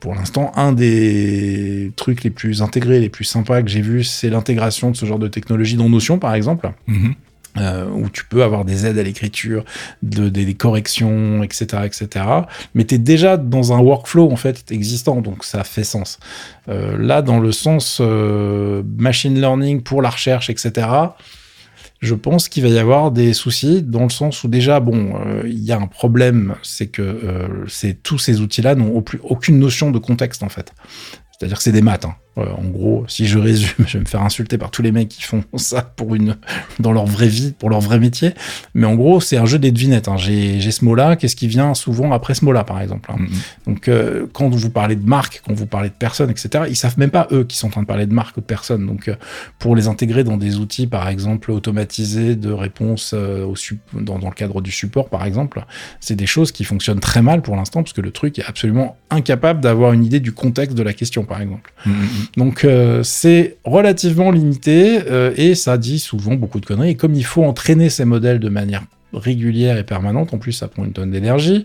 [0.00, 4.28] Pour l'instant, un des trucs les plus intégrés, les plus sympas que j'ai vu, c'est
[4.30, 7.14] l'intégration de ce genre de technologie dans Notion, par exemple, Mhm.
[7.58, 9.64] euh, où tu peux avoir des aides à l'écriture,
[10.02, 12.24] de, des, des corrections, etc., etc.
[12.74, 16.18] Mais tu es déjà dans un workflow en fait existant, donc ça fait sens.
[16.68, 20.86] Euh, là, dans le sens euh, machine learning pour la recherche, etc.
[22.00, 25.42] Je pense qu'il va y avoir des soucis dans le sens où déjà, bon, euh,
[25.46, 29.98] il y a un problème, c'est que euh, tous ces outils-là n'ont aucune notion de
[29.98, 30.72] contexte en fait.
[31.32, 32.04] C'est-à-dire que c'est des maths.
[32.04, 32.16] hein.
[32.38, 35.08] Euh, en gros, si je résume, je vais me faire insulter par tous les mecs
[35.08, 36.36] qui font ça pour une
[36.78, 38.32] dans leur vraie vie, pour leur vrai métier.
[38.74, 40.08] Mais en gros, c'est un jeu des devinettes.
[40.08, 40.16] hein.
[40.16, 41.16] J'ai j'ai ce mot-là.
[41.16, 43.16] Qu'est-ce qui vient souvent après ce mot-là, par exemple hein.
[43.18, 43.28] Mhm.
[43.66, 46.98] Donc, euh, quand vous parlez de marque, quand vous parlez de personnes, etc., ils savent
[46.98, 48.86] même pas eux qui sont en train de parler de marque ou de personnes.
[48.86, 49.14] Donc, euh,
[49.58, 53.54] pour les intégrer dans des outils, par exemple, automatisés de réponse au
[53.94, 55.64] dans, dans le cadre du support, par exemple,
[56.00, 58.96] c'est des choses qui fonctionnent très mal pour l'instant parce que le truc est absolument
[59.10, 61.72] incapable d'avoir une idée du contexte de la question, par exemple.
[61.86, 61.94] Mhm.
[62.36, 66.90] Donc euh, c'est relativement limité euh, et ça dit souvent beaucoup de conneries.
[66.90, 70.68] Et comme il faut entraîner ces modèles de manière régulière et permanente, en plus ça
[70.68, 71.64] prend une tonne d'énergie.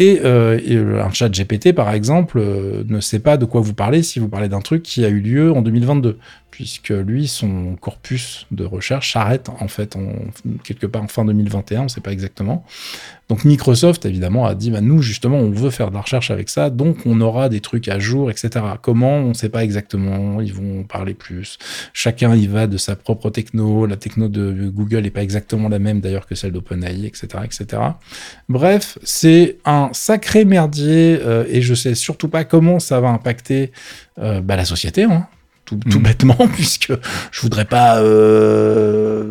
[0.00, 4.02] Et, euh, un chat GPT, par exemple, euh, ne sait pas de quoi vous parlez
[4.02, 6.18] si vous parlez d'un truc qui a eu lieu en 2022,
[6.50, 9.98] puisque lui, son corpus de recherche s'arrête en fait
[10.64, 12.64] quelque part en fin 2021, on ne sait pas exactement.
[13.30, 16.48] Donc Microsoft, évidemment, a dit, bah, nous, justement, on veut faire de la recherche avec
[16.48, 18.50] ça, donc on aura des trucs à jour, etc.
[18.82, 21.56] Comment, on ne sait pas exactement, ils vont parler plus.
[21.92, 25.78] Chacun y va de sa propre techno, la techno de Google n'est pas exactement la
[25.78, 27.82] même d'ailleurs que celle d'OpenAI, etc., etc.
[28.48, 33.72] Bref, c'est un sacré merdier, euh, et je sais surtout pas comment ça va impacter
[34.18, 35.26] euh, bah, la société, hein.
[35.70, 36.04] Tout, tout Mhm.
[36.04, 36.92] bêtement, puisque
[37.30, 39.24] je voudrais pas euh,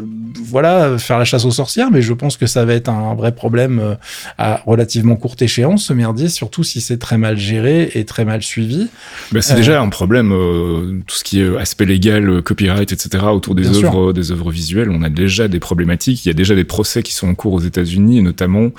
[0.46, 3.34] voilà faire la chasse aux sorcières, mais je pense que ça va être un vrai
[3.36, 3.96] problème euh,
[4.38, 8.42] à relativement courte échéance, ce merdier, surtout si c'est très mal géré et très mal
[8.42, 8.88] suivi.
[9.32, 12.92] Bah, c'est Euh, déjà un problème, euh, tout ce qui est aspect légal, euh, copyright,
[12.92, 13.26] etc.
[13.32, 14.90] autour des œuvres, des œuvres visuelles.
[14.90, 16.26] On a déjà des problématiques.
[16.26, 18.70] Il y a déjà des procès qui sont en cours aux États-Unis, notamment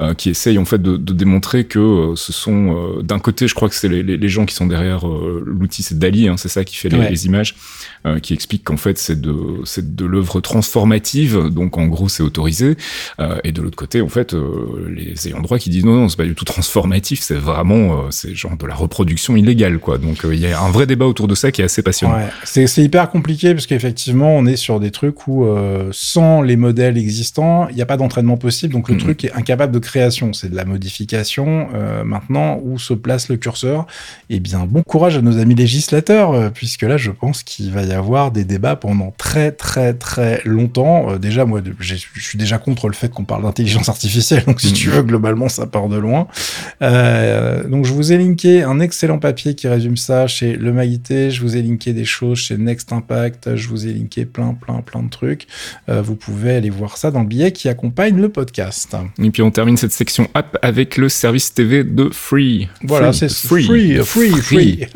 [0.00, 3.48] euh, qui essayent en fait de, de démontrer que euh, ce sont euh, d'un côté,
[3.48, 6.28] je crois que c'est les, les, les gens qui sont derrière euh, l'outil, c'est Dali,
[6.28, 7.07] hein, c'est ça qui fait les, Ouais.
[7.10, 7.54] Les images,
[8.06, 12.22] euh, qui explique qu'en fait c'est de c'est de l'œuvre transformative, donc en gros c'est
[12.22, 12.76] autorisé.
[13.20, 16.08] Euh, et de l'autre côté, en fait, euh, les ayants droit qui disent non, non,
[16.08, 19.98] c'est pas du tout transformatif, c'est vraiment, euh, c'est genre de la reproduction illégale, quoi.
[19.98, 22.16] Donc il y a un vrai débat autour de ça qui est assez passionnant.
[22.16, 25.46] Ouais, c'est c'est hyper compliqué parce qu'effectivement, on est sur des trucs où
[25.92, 29.72] sans les modèles existants, il n'y a pas d'entraînement possible, donc le truc est incapable
[29.72, 30.32] de création.
[30.32, 31.68] C'est de la modification.
[32.04, 33.86] Maintenant, où se place le curseur
[34.30, 37.92] Eh bien, bon courage à nos amis législateurs, puisque là, je pense qu'il va y
[37.92, 41.12] avoir des débats pendant très très très longtemps.
[41.12, 44.68] Euh, déjà, moi, je suis déjà contre le fait qu'on parle d'intelligence artificielle, donc si
[44.68, 44.72] Mhm.
[44.74, 46.26] tu veux, globalement, ça part de loin.
[46.82, 51.30] Euh, donc je vous ai linké un excellent papier qui résume ça chez Le Maïté,
[51.30, 54.80] je vous ai linké des choses chez Next Impact, je vous ai linké plein plein
[54.82, 55.46] plein de trucs.
[55.88, 58.96] Euh, vous pouvez aller voir ça dans le billet qui accompagne le podcast.
[59.22, 62.68] Et puis on termine cette section app avec le service TV de Free.
[62.82, 63.18] Voilà, Free.
[63.18, 64.30] c'est free, free, free.
[64.30, 64.86] free.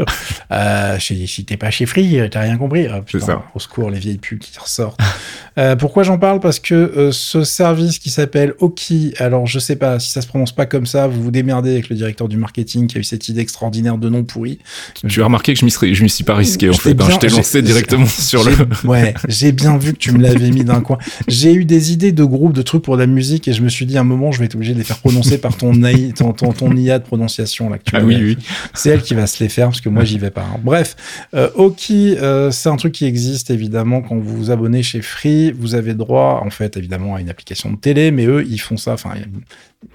[1.00, 2.86] Si si t'es pas chez chez Free, t'as rien compris.
[2.86, 3.42] Ah, putain, ça.
[3.54, 5.00] Au secours, les vieilles pubs qui ressortent.
[5.58, 6.40] Euh, pourquoi j'en parle?
[6.40, 10.26] Parce que euh, ce service qui s'appelle Oki, alors je sais pas si ça se
[10.26, 13.04] prononce pas comme ça, vous vous démerdez avec le directeur du marketing qui a eu
[13.04, 14.60] cette idée extraordinaire de nom pourri.
[15.06, 16.98] Tu as remarqué que je m'y serais- je m'y suis pas risqué en fait.
[16.98, 18.52] hein, je t'ai lancé directement sur le.
[18.88, 20.96] Ouais, j'ai bien vu que tu me l'avais mis d'un coin.
[21.28, 23.84] J'ai eu des idées de groupes, de trucs pour la musique et je me suis
[23.84, 26.14] dit à un moment, je vais être obligé de les faire prononcer par ton, AI
[26.14, 28.38] ton, ton, ton IA de prononciation là que tu Ah oui, oui.
[28.72, 30.46] C'est elle qui va se les faire parce que moi j'y vais pas.
[30.50, 30.58] hein.
[30.64, 30.96] Bref,
[31.34, 35.52] euh, Oki, euh, c'est un truc qui existe évidemment quand vous vous abonnez chez Free.
[35.52, 38.76] Vous avez droit en fait évidemment à une application de télé, mais eux ils font
[38.76, 38.92] ça.
[38.94, 39.14] Enfin,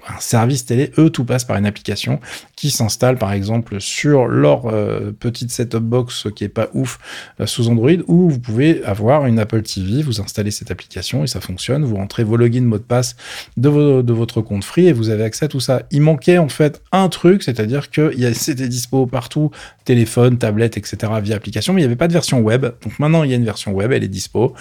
[0.08, 2.20] un service télé, eux tout passe par une application
[2.56, 6.98] qui s'installe par exemple sur leur euh, petite set-up box qui est pas ouf
[7.40, 11.26] euh, sous Android où vous pouvez avoir une Apple TV, vous installez cette application et
[11.26, 11.84] ça fonctionne.
[11.84, 13.16] Vous rentrez vos logins, mots de passe
[13.56, 15.82] de, vos- votre compte Free et vous avez accès à tout ça.
[15.90, 19.50] Il manquait en fait un truc, c'est-à-dire que c'était dispo partout,
[19.84, 21.12] téléphone, tablette, etc.
[21.22, 22.62] via application, mais il n'y avait pas de version web.
[22.82, 24.54] Donc maintenant il y a une version web, elle est dispo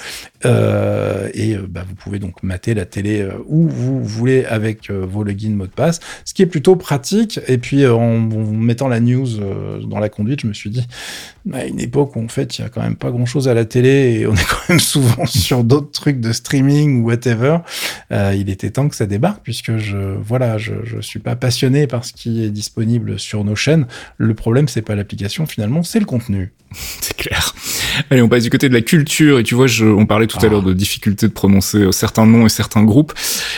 [0.45, 5.05] Euh, et euh, bah, vous pouvez donc mater la télé où vous voulez avec euh,
[5.17, 7.39] vos logins, mots de passe, ce qui est plutôt pratique.
[7.47, 10.69] Et puis euh, en, en mettant la news euh, dans la conduite, je me suis
[10.69, 10.87] dit
[11.53, 13.53] à une époque où en fait il y a quand même pas grand chose à
[13.53, 17.59] la télé et on est quand même souvent sur d'autres trucs de streaming ou whatever.
[18.11, 21.87] Euh, il était temps que ça débarque puisque je voilà je je suis pas passionné
[21.87, 23.85] par ce qui est disponible sur nos chaînes.
[24.17, 26.51] Le problème c'est pas l'application finalement c'est le contenu.
[27.01, 27.55] C'est clair.
[28.11, 29.39] Allez, on passe du côté de la culture.
[29.39, 30.49] Et tu vois, je, on parlait tout à Ah.
[30.49, 33.13] l'heure de difficulté de prononcer certains noms et certains groupes.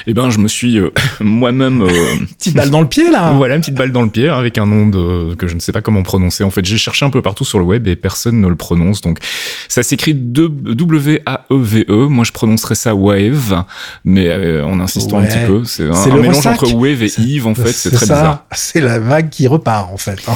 [0.06, 0.91] Eh ben, je me suis euh,
[1.51, 1.89] moi-même, euh,
[2.38, 3.31] Petite balle dans le pied là.
[3.33, 5.71] voilà, une petite balle dans le pied avec un nom de, que je ne sais
[5.71, 6.43] pas comment prononcer.
[6.43, 9.01] En fait, j'ai cherché un peu partout sur le web et personne ne le prononce.
[9.01, 9.19] Donc,
[9.67, 11.85] ça s'écrit de- W-A-E-V-E.
[11.89, 12.07] E.
[12.07, 13.63] Moi, je prononcerais ça Wave,
[14.03, 15.63] mais euh, en insistant un petit peu.
[15.65, 16.63] C'est un, mélange ressac.
[16.63, 17.71] entre Wave et Eve, en fait.
[17.71, 18.45] C'est très ça, bizarre.
[18.53, 20.19] C'est la vague qui repart en fait.
[20.27, 20.33] hein.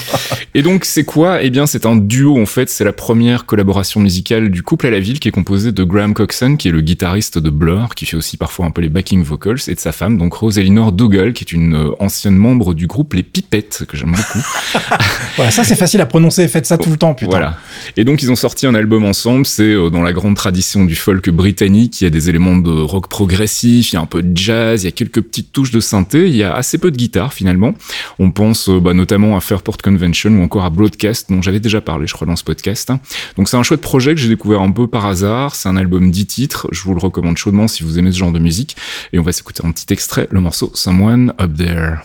[0.53, 1.41] Et donc c'est quoi?
[1.41, 4.91] Eh bien c'est un duo en fait, c'est la première collaboration musicale du couple à
[4.91, 8.05] la ville qui est composé de Graham Coxon qui est le guitariste de Blur, qui
[8.05, 10.91] fait aussi parfois un peu les backing vocals, et de sa femme donc Rose Elinor
[11.03, 14.45] Dougal qui est une euh, ancienne membre du groupe Les Pipettes que j'aime beaucoup.
[15.35, 16.47] Voilà, ça c'est facile à prononcer.
[16.47, 17.31] Faites ça tout le temps putain.
[17.31, 17.57] Voilà.
[17.97, 20.95] Et donc ils ont sorti un album ensemble, c'est euh, dans la grande tradition du
[20.95, 24.21] folk britannique, il y a des éléments de rock progressif, il y a un peu
[24.21, 26.91] de jazz, il y a quelques petites touches de synthé, il y a assez peu
[26.91, 27.73] de guitare finalement.
[28.19, 31.81] On pense euh, bah, notamment à Fairport Convention ou encore à Broadcast, dont j'avais déjà
[31.81, 32.91] parlé, je crois, dans ce podcast.
[33.37, 35.55] Donc c'est un chouette projet que j'ai découvert un peu par hasard.
[35.55, 36.67] C'est un album 10 titres.
[36.71, 38.75] Je vous le recommande chaudement si vous aimez ce genre de musique.
[39.11, 42.03] Et on va s'écouter un petit extrait, le morceau Someone Up There.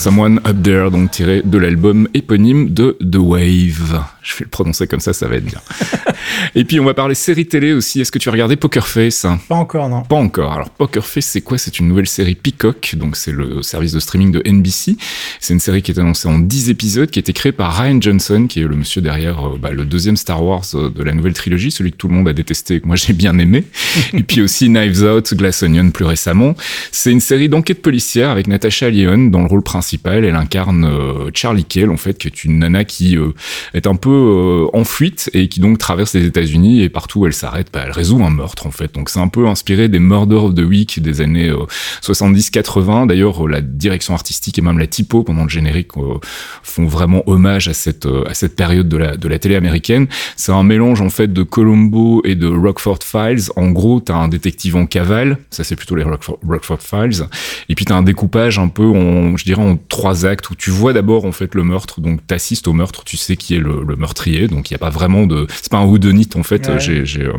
[0.00, 4.02] Someone Up There, donc tiré de l'album éponyme de The Wave.
[4.22, 5.60] Je vais le prononcer comme ça, ça va être bien.
[6.54, 8.00] Et puis on va parler série télé aussi.
[8.00, 9.26] Est-ce que tu as regardé Poker Face?
[9.48, 10.02] Pas encore non.
[10.02, 10.52] Pas encore.
[10.52, 11.58] Alors Poker Face, c'est quoi?
[11.58, 14.96] C'est une nouvelle série Peacock, donc c'est le service de streaming de NBC.
[15.40, 18.00] C'est une série qui est annoncée en 10 épisodes, qui a été créée par Ryan
[18.00, 21.12] Johnson, qui est le monsieur derrière euh, bah, le deuxième Star Wars euh, de la
[21.12, 23.64] nouvelle trilogie, celui que tout le monde a détesté et que moi j'ai bien aimé.
[24.12, 26.54] et puis aussi Knives Out, Glass Onion plus récemment.
[26.92, 30.24] C'est une série d'enquête policière avec Natasha Lyonne dans le rôle principal.
[30.24, 33.32] Elle incarne euh, Charlie Kell, en fait, qui est une nana qui euh,
[33.74, 37.32] est un peu en fuite et qui donc traverse les États-Unis et partout où elle
[37.32, 38.94] s'arrête, bah, elle résout un meurtre en fait.
[38.94, 41.66] Donc c'est un peu inspiré des Murder of the Week des années euh,
[42.02, 43.06] 70-80.
[43.06, 46.18] D'ailleurs, euh, la direction artistique et même la typo pendant le générique euh,
[46.62, 50.06] font vraiment hommage à cette euh, à cette période de la de la télé américaine.
[50.36, 53.50] C'est un mélange en fait de Columbo et de Rockford Files.
[53.56, 57.26] En gros, t'as un détective en cavale, ça c'est plutôt les Rockford, Files.
[57.68, 60.70] Et puis t'as un découpage un peu en, je dirais en trois actes où tu
[60.70, 63.84] vois d'abord en fait le meurtre, donc t'assistes au meurtre, tu sais qui est le,
[63.86, 66.66] le meurtrier, donc il y a pas vraiment de, c'est pas un whodunit en fait.
[66.68, 66.80] Ouais.
[66.80, 67.32] J'ai, euh,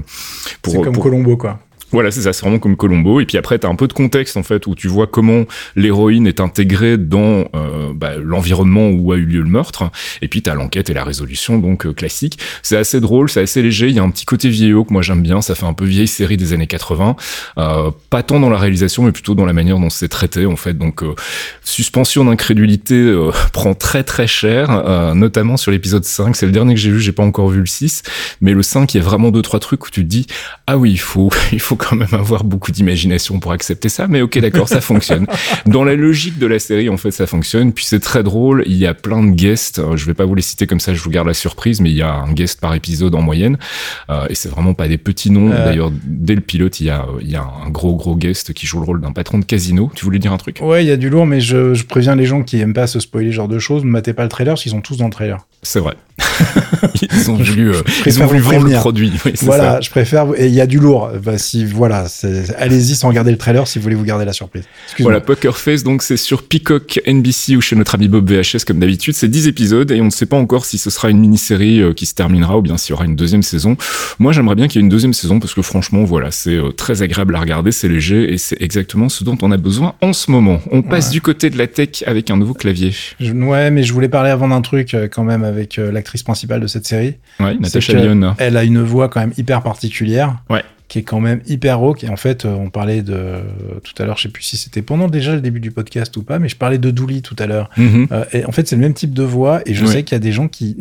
[0.65, 1.59] C'est comme pour- Colombo quoi.
[1.91, 3.19] Voilà, c'est ça, c'est vraiment comme Colombo.
[3.19, 6.27] Et puis après, t'as un peu de contexte en fait où tu vois comment l'héroïne
[6.27, 9.91] est intégrée dans euh, bah, l'environnement où a eu lieu le meurtre.
[10.21, 12.39] Et puis t'as l'enquête et la résolution, donc euh, classique.
[12.63, 13.89] C'est assez drôle, c'est assez léger.
[13.89, 15.41] Il y a un petit côté vieillot que moi j'aime bien.
[15.41, 17.15] Ça fait un peu vieille série des années 80.
[17.57, 20.55] Euh, pas tant dans la réalisation, mais plutôt dans la manière dont c'est traité en
[20.55, 20.77] fait.
[20.77, 21.13] Donc euh,
[21.63, 23.13] suspension d'incrédulité
[23.53, 26.35] prend très très cher, notamment sur l'épisode 5.
[26.35, 27.01] C'est le dernier que j'ai vu.
[27.01, 28.03] J'ai pas encore vu le 6,
[28.39, 30.27] mais le 5, il y a vraiment deux trois trucs où tu te dis
[30.67, 34.21] ah oui, il faut il faut quand même avoir beaucoup d'imagination pour accepter ça, mais
[34.21, 35.25] ok, d'accord, ça fonctionne.
[35.65, 37.73] Dans la logique de la série, en fait, ça fonctionne.
[37.73, 38.63] Puis c'est très drôle.
[38.67, 39.79] Il y a plein de guests.
[39.79, 41.89] Euh, Je vais pas vous les citer comme ça, je vous garde la surprise, mais
[41.89, 43.57] il y a un guest par épisode en moyenne.
[44.09, 45.51] Euh, et c'est vraiment pas des petits noms.
[45.51, 45.65] Euh.
[45.65, 48.67] D'ailleurs, dès le pilote, il y a, il y a un gros, gros guest qui
[48.67, 49.91] joue le rôle d'un patron de casino.
[49.95, 50.59] Tu voulais dire un truc?
[50.61, 52.87] Ouais, il y a du lourd, mais je, je préviens les gens qui aiment pas
[52.87, 54.97] se spoiler ce genre de choses, ne matez pas le trailer parce qu'ils sont tous
[54.97, 55.45] dans le trailer.
[55.63, 55.95] C'est vrai.
[57.01, 59.11] Ils ont voulu, euh, ils préfère ont voulu vous vendre le produit.
[59.25, 59.81] Oui, Voilà, ça.
[59.81, 60.27] je préfère.
[60.37, 61.11] Et il y a du lourd.
[61.23, 62.05] Bah, si voilà,
[62.57, 64.63] allez-y sans regarder le trailer si vous voulez vous garder la surprise.
[64.99, 68.79] Voilà, Poker Face, donc c'est sur Peacock, NBC ou chez notre ami Bob VHS comme
[68.79, 69.13] d'habitude.
[69.15, 71.93] C'est 10 épisodes et on ne sait pas encore si ce sera une mini-série euh,
[71.93, 73.77] qui se terminera ou bien s'il y aura une deuxième saison.
[74.19, 76.71] Moi, j'aimerais bien qu'il y ait une deuxième saison parce que franchement, voilà, c'est euh,
[76.71, 80.13] très agréable à regarder, c'est léger et c'est exactement ce dont on a besoin en
[80.13, 80.59] ce moment.
[80.71, 81.11] On passe Ouais.
[81.13, 82.93] du côté de la tech avec un nouveau clavier.
[83.19, 86.23] Je- ouais, mais je voulais parler avant d'un truc euh, quand même avec euh, l'actrice
[86.23, 87.15] principale de cette série.
[87.39, 88.35] Ouais, Natasha Lyonne.
[88.37, 90.39] Elle a une voix quand même hyper particulière.
[90.49, 90.63] Ouais.
[90.91, 92.03] Qui est quand même hyper rauque.
[92.03, 93.35] Et en fait, euh, on parlait de
[93.81, 96.23] tout à l'heure, je sais plus si c'était pendant déjà le début du podcast ou
[96.23, 97.69] pas, mais je parlais de Dooley tout à l'heure.
[97.77, 98.07] Mhm.
[98.11, 100.17] Euh, et en fait, c'est le même type de voix, et je sais qu'il y
[100.17, 100.75] a des gens qui,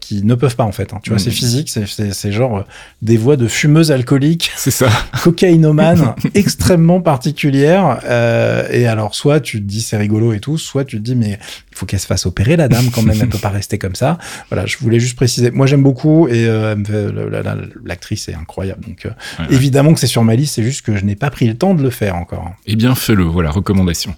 [0.00, 0.92] qui ne peuvent pas, en fait.
[0.94, 1.00] hein.
[1.02, 1.18] Tu vois, Mm.
[1.18, 2.62] c'est physique, c'est- genre euh,
[3.02, 4.88] des voix de fumeuses alcooliques, C'est ça.
[5.24, 7.98] cocaïnomanes, extrêmement particulières.
[8.04, 11.16] euh, et alors, soit tu te dis c'est rigolo et tout, soit tu te dis
[11.16, 11.40] mais
[11.72, 13.96] il faut qu'elle se fasse opérer, la dame, quand même, elle peut pas rester comme
[13.96, 14.16] ça.
[14.48, 15.50] Voilà, je voulais juste préciser.
[15.50, 16.74] Moi, j'aime beaucoup, et euh,
[17.84, 18.84] l'actrice est incroyable.
[18.86, 19.55] Donc, euh, Ouais.
[19.56, 21.74] Évidemment que c'est sur ma liste, c'est juste que je n'ai pas pris le temps
[21.74, 22.52] de le faire encore.
[22.66, 23.24] Eh bien, fais-le.
[23.24, 24.14] Voilà, recommandation.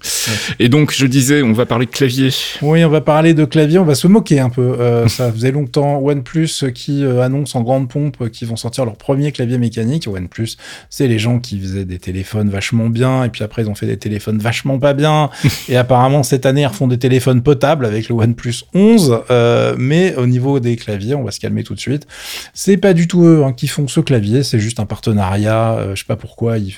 [0.59, 2.31] Et donc, je disais, on va parler clavier.
[2.63, 4.77] Oui, on va parler de clavier, on va se moquer un peu.
[4.81, 8.85] Euh, ça faisait longtemps OnePlus qui euh, annonce en grande pompe euh, qu'ils vont sortir
[8.85, 10.07] leur premier clavier mécanique.
[10.07, 10.57] OnePlus,
[10.91, 13.87] c'est les gens qui faisaient des téléphones vachement bien et puis après ils ont fait
[13.87, 15.31] des téléphones vachement pas bien.
[15.69, 19.21] et apparemment cette année ils refont des téléphones potables avec le OnePlus 11.
[19.31, 22.07] Euh, mais au niveau des claviers, on va se calmer tout de suite.
[22.55, 25.28] C'est pas du tout eux hein, qui font ce clavier, c'est juste un partenariat.
[25.37, 26.75] Euh, je sais pas pourquoi ils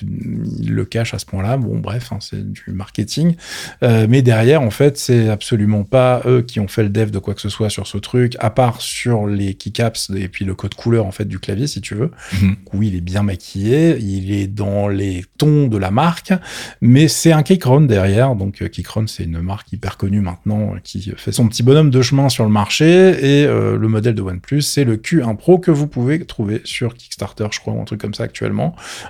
[0.66, 1.56] le cachent à ce point-là.
[1.56, 3.36] Bon, bref, hein, c'est du marketing.
[3.82, 7.18] Euh, mais derrière, en fait, c'est absolument pas eux qui ont fait le dev de
[7.18, 10.54] quoi que ce soit sur ce truc, à part sur les keycaps et puis le
[10.54, 12.10] code couleur en fait du clavier, si tu veux.
[12.40, 12.56] Mhm.
[12.74, 16.32] Oui, il est bien maquillé, il est dans les tons de la marque,
[16.80, 18.34] mais c'est un Keychron derrière.
[18.34, 22.02] Donc euh, Keychron, c'est une marque hyper connue maintenant qui fait son petit bonhomme de
[22.02, 22.84] chemin sur le marché.
[22.84, 26.94] Et euh, le modèle de OnePlus, c'est le Q1 Pro que vous pouvez trouver sur
[26.94, 28.39] Kickstarter, je crois, ou un truc comme ça actuellement.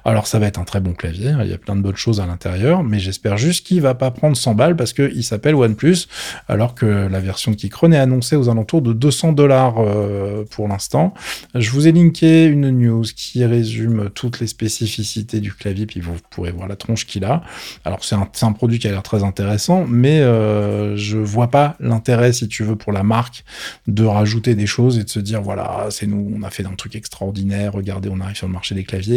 [0.04, 2.20] Alors ça va être un très bon clavier, il y a plein de bonnes choses
[2.20, 6.06] à l'intérieur, mais j'espère juste qu'il va pas prendre 100 balles parce qu'il s'appelle OnePlus,
[6.48, 10.68] alors que la version de Keychron est annoncée aux alentours de 200 dollars euh, pour
[10.68, 11.14] l'instant.
[11.54, 16.16] Je vous ai linké une news qui résume toutes les spécificités du clavier, puis vous
[16.30, 17.42] pourrez voir la tronche qu'il a.
[17.84, 21.48] Alors c'est un, c'est un produit qui a l'air très intéressant, mais euh, je vois
[21.48, 23.44] pas l'intérêt, si tu veux, pour la marque
[23.86, 26.74] de rajouter des choses et de se dire voilà, c'est nous, on a fait un
[26.74, 29.09] truc extraordinaire, regardez, on arrive sur le marché des claviers.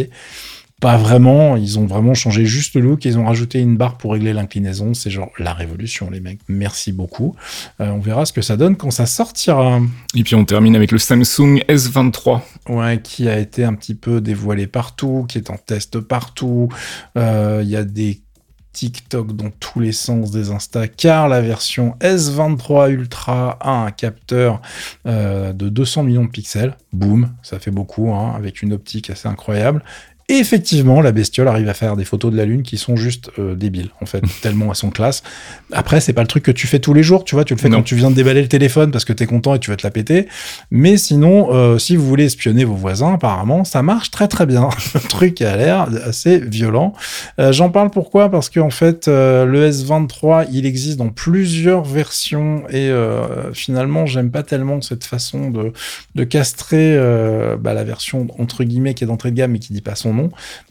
[0.82, 4.12] Pas vraiment, ils ont vraiment changé juste le look, ils ont rajouté une barre pour
[4.12, 7.38] régler l'inclinaison, c'est genre la révolution les mecs, merci beaucoup.
[7.79, 9.79] Euh, on verra ce que ça donne quand ça sortira.
[10.13, 12.41] Et puis, on termine avec le Samsung S23.
[12.67, 16.67] Ouais, qui a été un petit peu dévoilé partout, qui est en test partout.
[17.17, 18.19] Euh, Il y a des
[18.74, 24.62] TikTok dans tous les sens des Insta, car la version S23 Ultra a un capteur
[25.06, 26.76] euh, de 200 millions de pixels.
[26.92, 29.84] Boum, ça fait beaucoup, hein, avec une optique assez incroyable.
[30.30, 33.30] Et effectivement, la bestiole arrive à faire des photos de la Lune qui sont juste
[33.40, 35.22] euh, débiles, en fait, tellement elles sont classe.
[35.74, 37.60] Après, c'est pas le truc que tu fais tous les jours, tu vois, tu le
[37.60, 37.78] fais Non.
[37.78, 39.86] quand tu viens de déballer le téléphone parce que t'es content et tu veux te
[39.86, 40.28] la péter.
[40.72, 44.70] Mais sinon, euh, si vous voulez espionner vos voisins, apparemment, ça marche très très bien.
[44.94, 46.94] le truc a l'air assez violent.
[47.40, 48.30] Euh, J'en parle pourquoi?
[48.30, 52.92] Parce qu'en fait, le S23, il existe dans plusieurs versions et
[53.54, 55.74] finalement, j'aime pas tellement cette façon de,
[56.16, 56.98] de castrer
[57.60, 60.12] bah, la version entre guillemets qui est d'entrée de gamme mais qui dit pas son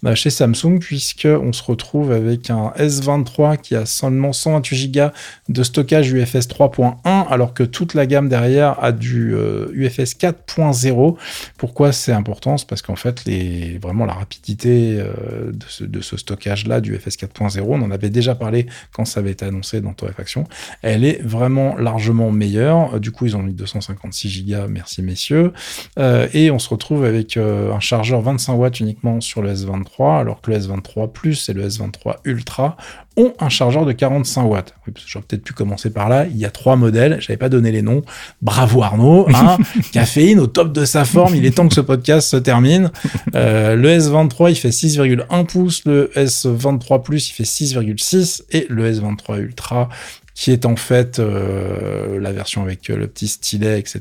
[0.03, 5.07] bah, chez Samsung puisque on se retrouve avec un S23 qui a seulement 128 Go
[5.49, 11.17] de stockage UFS 3.1 alors que toute la gamme derrière a du euh, UFS 4.0.
[11.57, 12.57] Pourquoi c'est important?
[12.57, 16.81] C'est parce qu'en fait les vraiment la rapidité euh, de ce, de ce stockage là
[16.81, 20.45] du UFS 4.0, on en avait déjà parlé quand ça avait été annoncé dans Torréfaction,
[20.83, 22.95] elle est vraiment largement meilleure.
[22.95, 25.53] Euh, Du coup, ils ont mis 256 Go, merci messieurs.
[25.99, 30.21] Euh, et on se retrouve avec euh, un chargeur 25 watts uniquement sur le S23,
[30.21, 32.77] alors que le S23 Plus et le S23 Ultra
[33.17, 34.75] ont un chargeur de 45 watts.
[34.87, 36.27] Oui, j'aurais peut-être pu commencer par là.
[36.27, 38.03] Il y a trois modèles, j'avais pas donné les noms.
[38.43, 39.57] Bravo Arnaud, hein
[39.93, 41.35] caféine au top de sa forme.
[41.35, 42.91] Il est temps que ce podcast se termine.
[43.35, 48.93] Euh, le S23, il fait 6,1 pouces, le S23 Plus, il fait 6,6 et le
[48.93, 49.89] S23 Ultra
[50.35, 54.01] qui est en fait euh, la version avec euh, le petit stylet, etc.,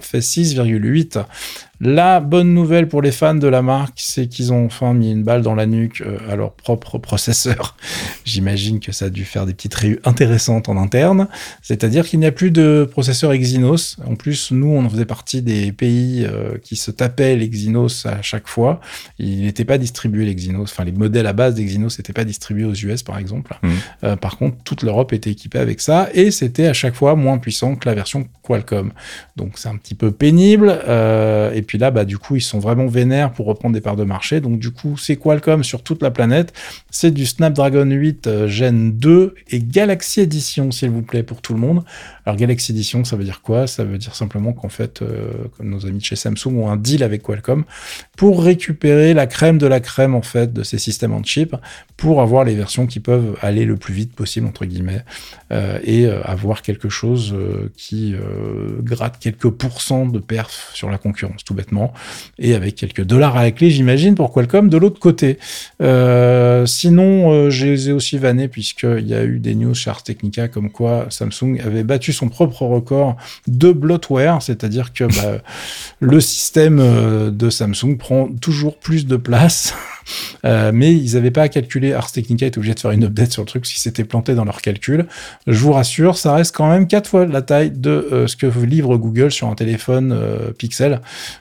[0.00, 1.24] fait 6,8.
[1.80, 5.24] La bonne nouvelle pour les fans de la marque, c'est qu'ils ont enfin mis une
[5.24, 7.76] balle dans la nuque euh, à leur propre processeur.
[8.24, 11.28] J'imagine que ça a dû faire des petites réus intéressantes en interne.
[11.62, 13.96] C'est-à-dire qu'il n'y a plus de processeur Exynos.
[14.06, 18.46] En plus, nous, on faisait partie des pays euh, qui se tapaient l'Exynos à chaque
[18.46, 18.80] fois.
[19.18, 20.70] Il n'était pas distribué l'Exynos.
[20.70, 23.58] Enfin, les modèles à base d'Exynos n'étaient pas distribués aux US, par exemple.
[23.62, 23.72] Mhm.
[24.04, 27.38] Euh, par contre, toute l'Europe était équipée avec ça et c'était à chaque fois moins
[27.38, 28.92] puissant que la version Qualcomm.
[29.36, 30.78] Donc, c'est un petit peu pénible.
[30.86, 33.96] Euh, et puis là, bah, du coup, ils sont vraiment vénères pour reprendre des parts
[33.96, 34.40] de marché.
[34.40, 36.52] Donc, du coup, c'est Qualcomm sur toute la planète.
[36.90, 41.54] C'est du Snapdragon 8 euh, Gen 2 et Galaxy Edition, s'il vous plaît, pour tout
[41.54, 41.84] le monde.
[42.26, 43.66] Alors, Galaxy Edition, ça veut dire quoi?
[43.66, 47.02] Ça veut dire simplement qu'en fait, euh, nos amis de chez Samsung ont un deal
[47.02, 47.64] avec Qualcomm
[48.16, 51.56] pour récupérer la crème de la crème, en fait, de ces systèmes en chip
[51.96, 55.04] pour avoir les versions qui peuvent aller le plus vite possible, entre guillemets,
[55.52, 57.34] euh, et avoir quelque chose
[57.76, 58.14] qui
[58.82, 61.92] gratte quelques pourcents de perf sur la concurrence, bêtement,
[62.38, 65.38] et avec quelques dollars à la clé, j'imagine, pour Qualcomm de l'autre côté.
[65.82, 69.90] Euh, sinon, euh, je les ai aussi vannés, puisqu'il y a eu des news chez
[69.90, 75.38] Ars Technica comme quoi Samsung avait battu son propre record de bloatware, c'est-à-dire que bah,
[76.00, 79.74] le système euh, de Samsung prend toujours plus de place.
[80.44, 81.92] Euh, mais ils n'avaient pas à calculer.
[81.92, 84.44] Ars Technica était obligé de faire une update sur le truc s'ils s'étaient plantés dans
[84.44, 85.06] leur calcul.
[85.46, 88.46] Je vous rassure, ça reste quand même quatre fois la taille de euh, ce que
[88.64, 91.00] livre Google sur un téléphone euh, Pixel.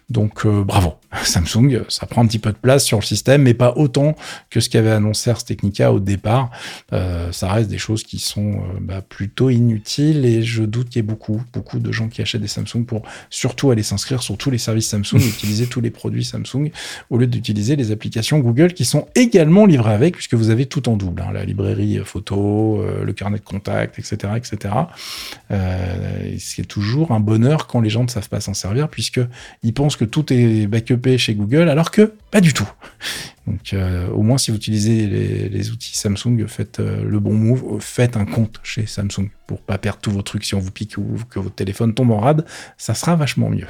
[0.10, 0.94] Donc bravo,
[1.24, 4.16] Samsung, ça prend un petit peu de place sur le système, mais pas autant
[4.50, 6.52] que ce qu'avait annoncé Ars Technica au départ.
[6.92, 11.08] Ça reste des choses qui sont bah, plutôt inutiles et je doute qu'il y ait
[11.08, 14.58] beaucoup, beaucoup de gens qui achètent des Samsung pour surtout aller s'inscrire sur tous les
[14.58, 16.70] services Samsung et utiliser tous les produits Samsung
[17.10, 20.90] au lieu d'utiliser les applications Google qui sont également livrées avec, puisque vous avez tout
[20.90, 24.74] en double, hein, la librairie photo, euh, le carnet de contact, etc., etc.
[25.52, 29.22] Euh, c'est toujours un bonheur quand les gens ne savent pas s'en servir, puisque
[29.64, 32.70] ils pensent que tout est backupé chez Google, alors que pas du tout.
[33.48, 35.06] Donc, euh, au moins, si vous utilisez
[35.50, 39.78] les, outils Samsung, faites euh, le bon move, faites un compte chez Samsung pour pas
[39.78, 42.46] perdre tous vos trucs si on vous pique ou que votre téléphone tombe en rade,
[42.78, 43.68] ça sera vachement mieux.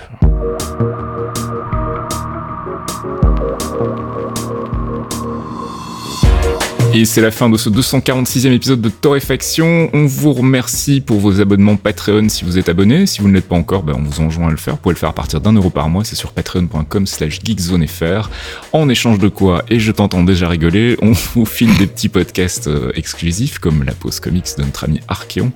[6.95, 9.89] Et c'est la fin de ce 246e épisode de Torréfaction.
[9.93, 13.07] On vous remercie pour vos abonnements Patreon si vous êtes abonné.
[13.07, 14.75] Si vous ne l'êtes pas encore, ben on vous enjoint à le faire.
[14.75, 16.03] Vous pouvez le faire à partir d'un euro par mois.
[16.03, 18.29] C'est sur patreon.com slash geekzonefr.
[18.73, 22.67] En échange de quoi, et je t'entends déjà rigoler, on vous file des petits podcasts
[22.67, 25.51] euh, exclusifs comme la pause comics de notre ami Archeon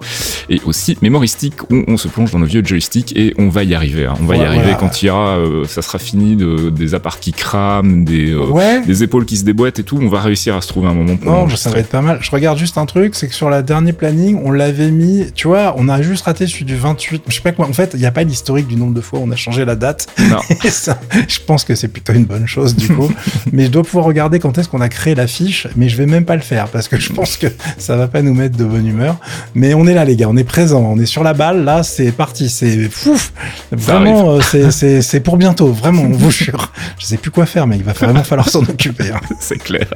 [0.50, 3.76] et aussi mémoristique où on se plonge dans nos vieux joysticks et on va y
[3.76, 4.06] arriver.
[4.08, 4.16] hein.
[4.20, 4.78] On va y arriver voilà.
[4.78, 8.48] quand il y aura, euh, ça sera fini de, des apparts qui crament, des, euh,
[8.48, 8.82] Ouais.
[8.82, 10.00] des épaules qui se déboîtent et tout.
[10.02, 12.20] On va réussir à se trouver un moment pour Non, ça va être pas mal.
[12.22, 15.48] Je regarde juste un truc, c'est que sur la dernier planning, on l'avait mis, tu
[15.48, 17.24] vois, on a juste raté celui du 28.
[17.28, 17.68] Je sais pas quoi.
[17.68, 19.66] En fait, il n'y a pas l'historique du nombre de fois où on a changé
[19.66, 20.08] la date.
[20.30, 20.40] Non.
[20.70, 23.12] Ça, je pense que c'est plutôt une bonne chose du coup.
[23.52, 26.26] mais je dois pouvoir regarder quand est-ce qu'on a créé l'affiche, mais je vais même
[26.26, 27.48] pas le faire parce que je pense que
[27.78, 29.18] ça va pas nous mettre de bonne humeur.
[29.56, 31.64] Mais on est là les gars, on est présent, on est sur la balle.
[31.64, 33.32] Là, c'est parti, c'est fouf.
[33.72, 35.72] Vraiment, euh, c'est- pour bientôt.
[35.72, 36.72] Vraiment, on vous jure.
[37.00, 39.12] Je sais plus quoi faire, mais il va vraiment falloir s'en occuper.
[39.14, 39.20] hein.
[39.40, 39.88] C'est clair.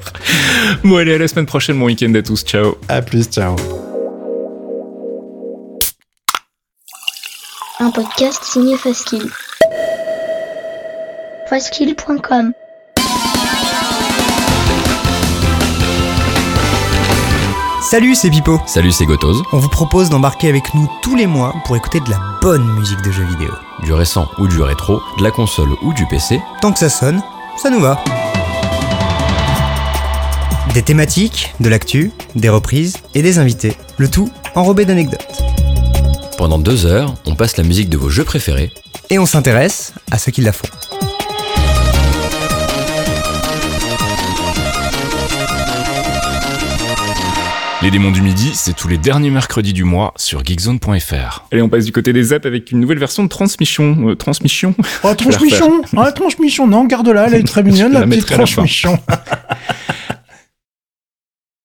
[0.84, 1.80] Bon, allez, la semaine prochaine.
[1.80, 2.44] Bon week-end à tous.
[2.44, 2.76] Ciao.
[2.90, 3.56] À plus, ciao.
[7.80, 9.30] Un podcast signé Faskill.
[11.50, 12.54] Faskill.com
[17.90, 18.60] Salut, c'est Pipo.
[18.68, 19.44] Salut, c'est Gotoz.
[19.52, 23.02] On vous propose d'embarquer avec nous tous les mois pour écouter de la bonne musique
[23.02, 23.52] de jeux vidéo.
[23.84, 27.22] Du récent ou du rétro, de la console ou du PC, Tant que ça sonne,
[27.58, 28.02] ça nous va.
[30.74, 33.76] Des thématiques, de l'actu, des reprises et des invités.
[33.98, 35.28] Le tout enrobé d'anecdotes.
[36.38, 38.72] pendant deux heures, on passe la musique de vos jeux préférés
[39.10, 40.70] Et on s'intéresse à ceux qui la font.
[47.82, 51.46] Les démons du midi, c'est tous les derniers mercredis du mois sur geekzone.fr.
[51.52, 54.10] Allez, on passe du côté des apps avec une nouvelle version de Transmission.
[54.10, 55.82] Euh, transmission Oh, transmission!
[55.98, 56.68] Ah, transmission!
[56.68, 59.00] Non, garde-la, elle est très mignonne, la la petite transmission.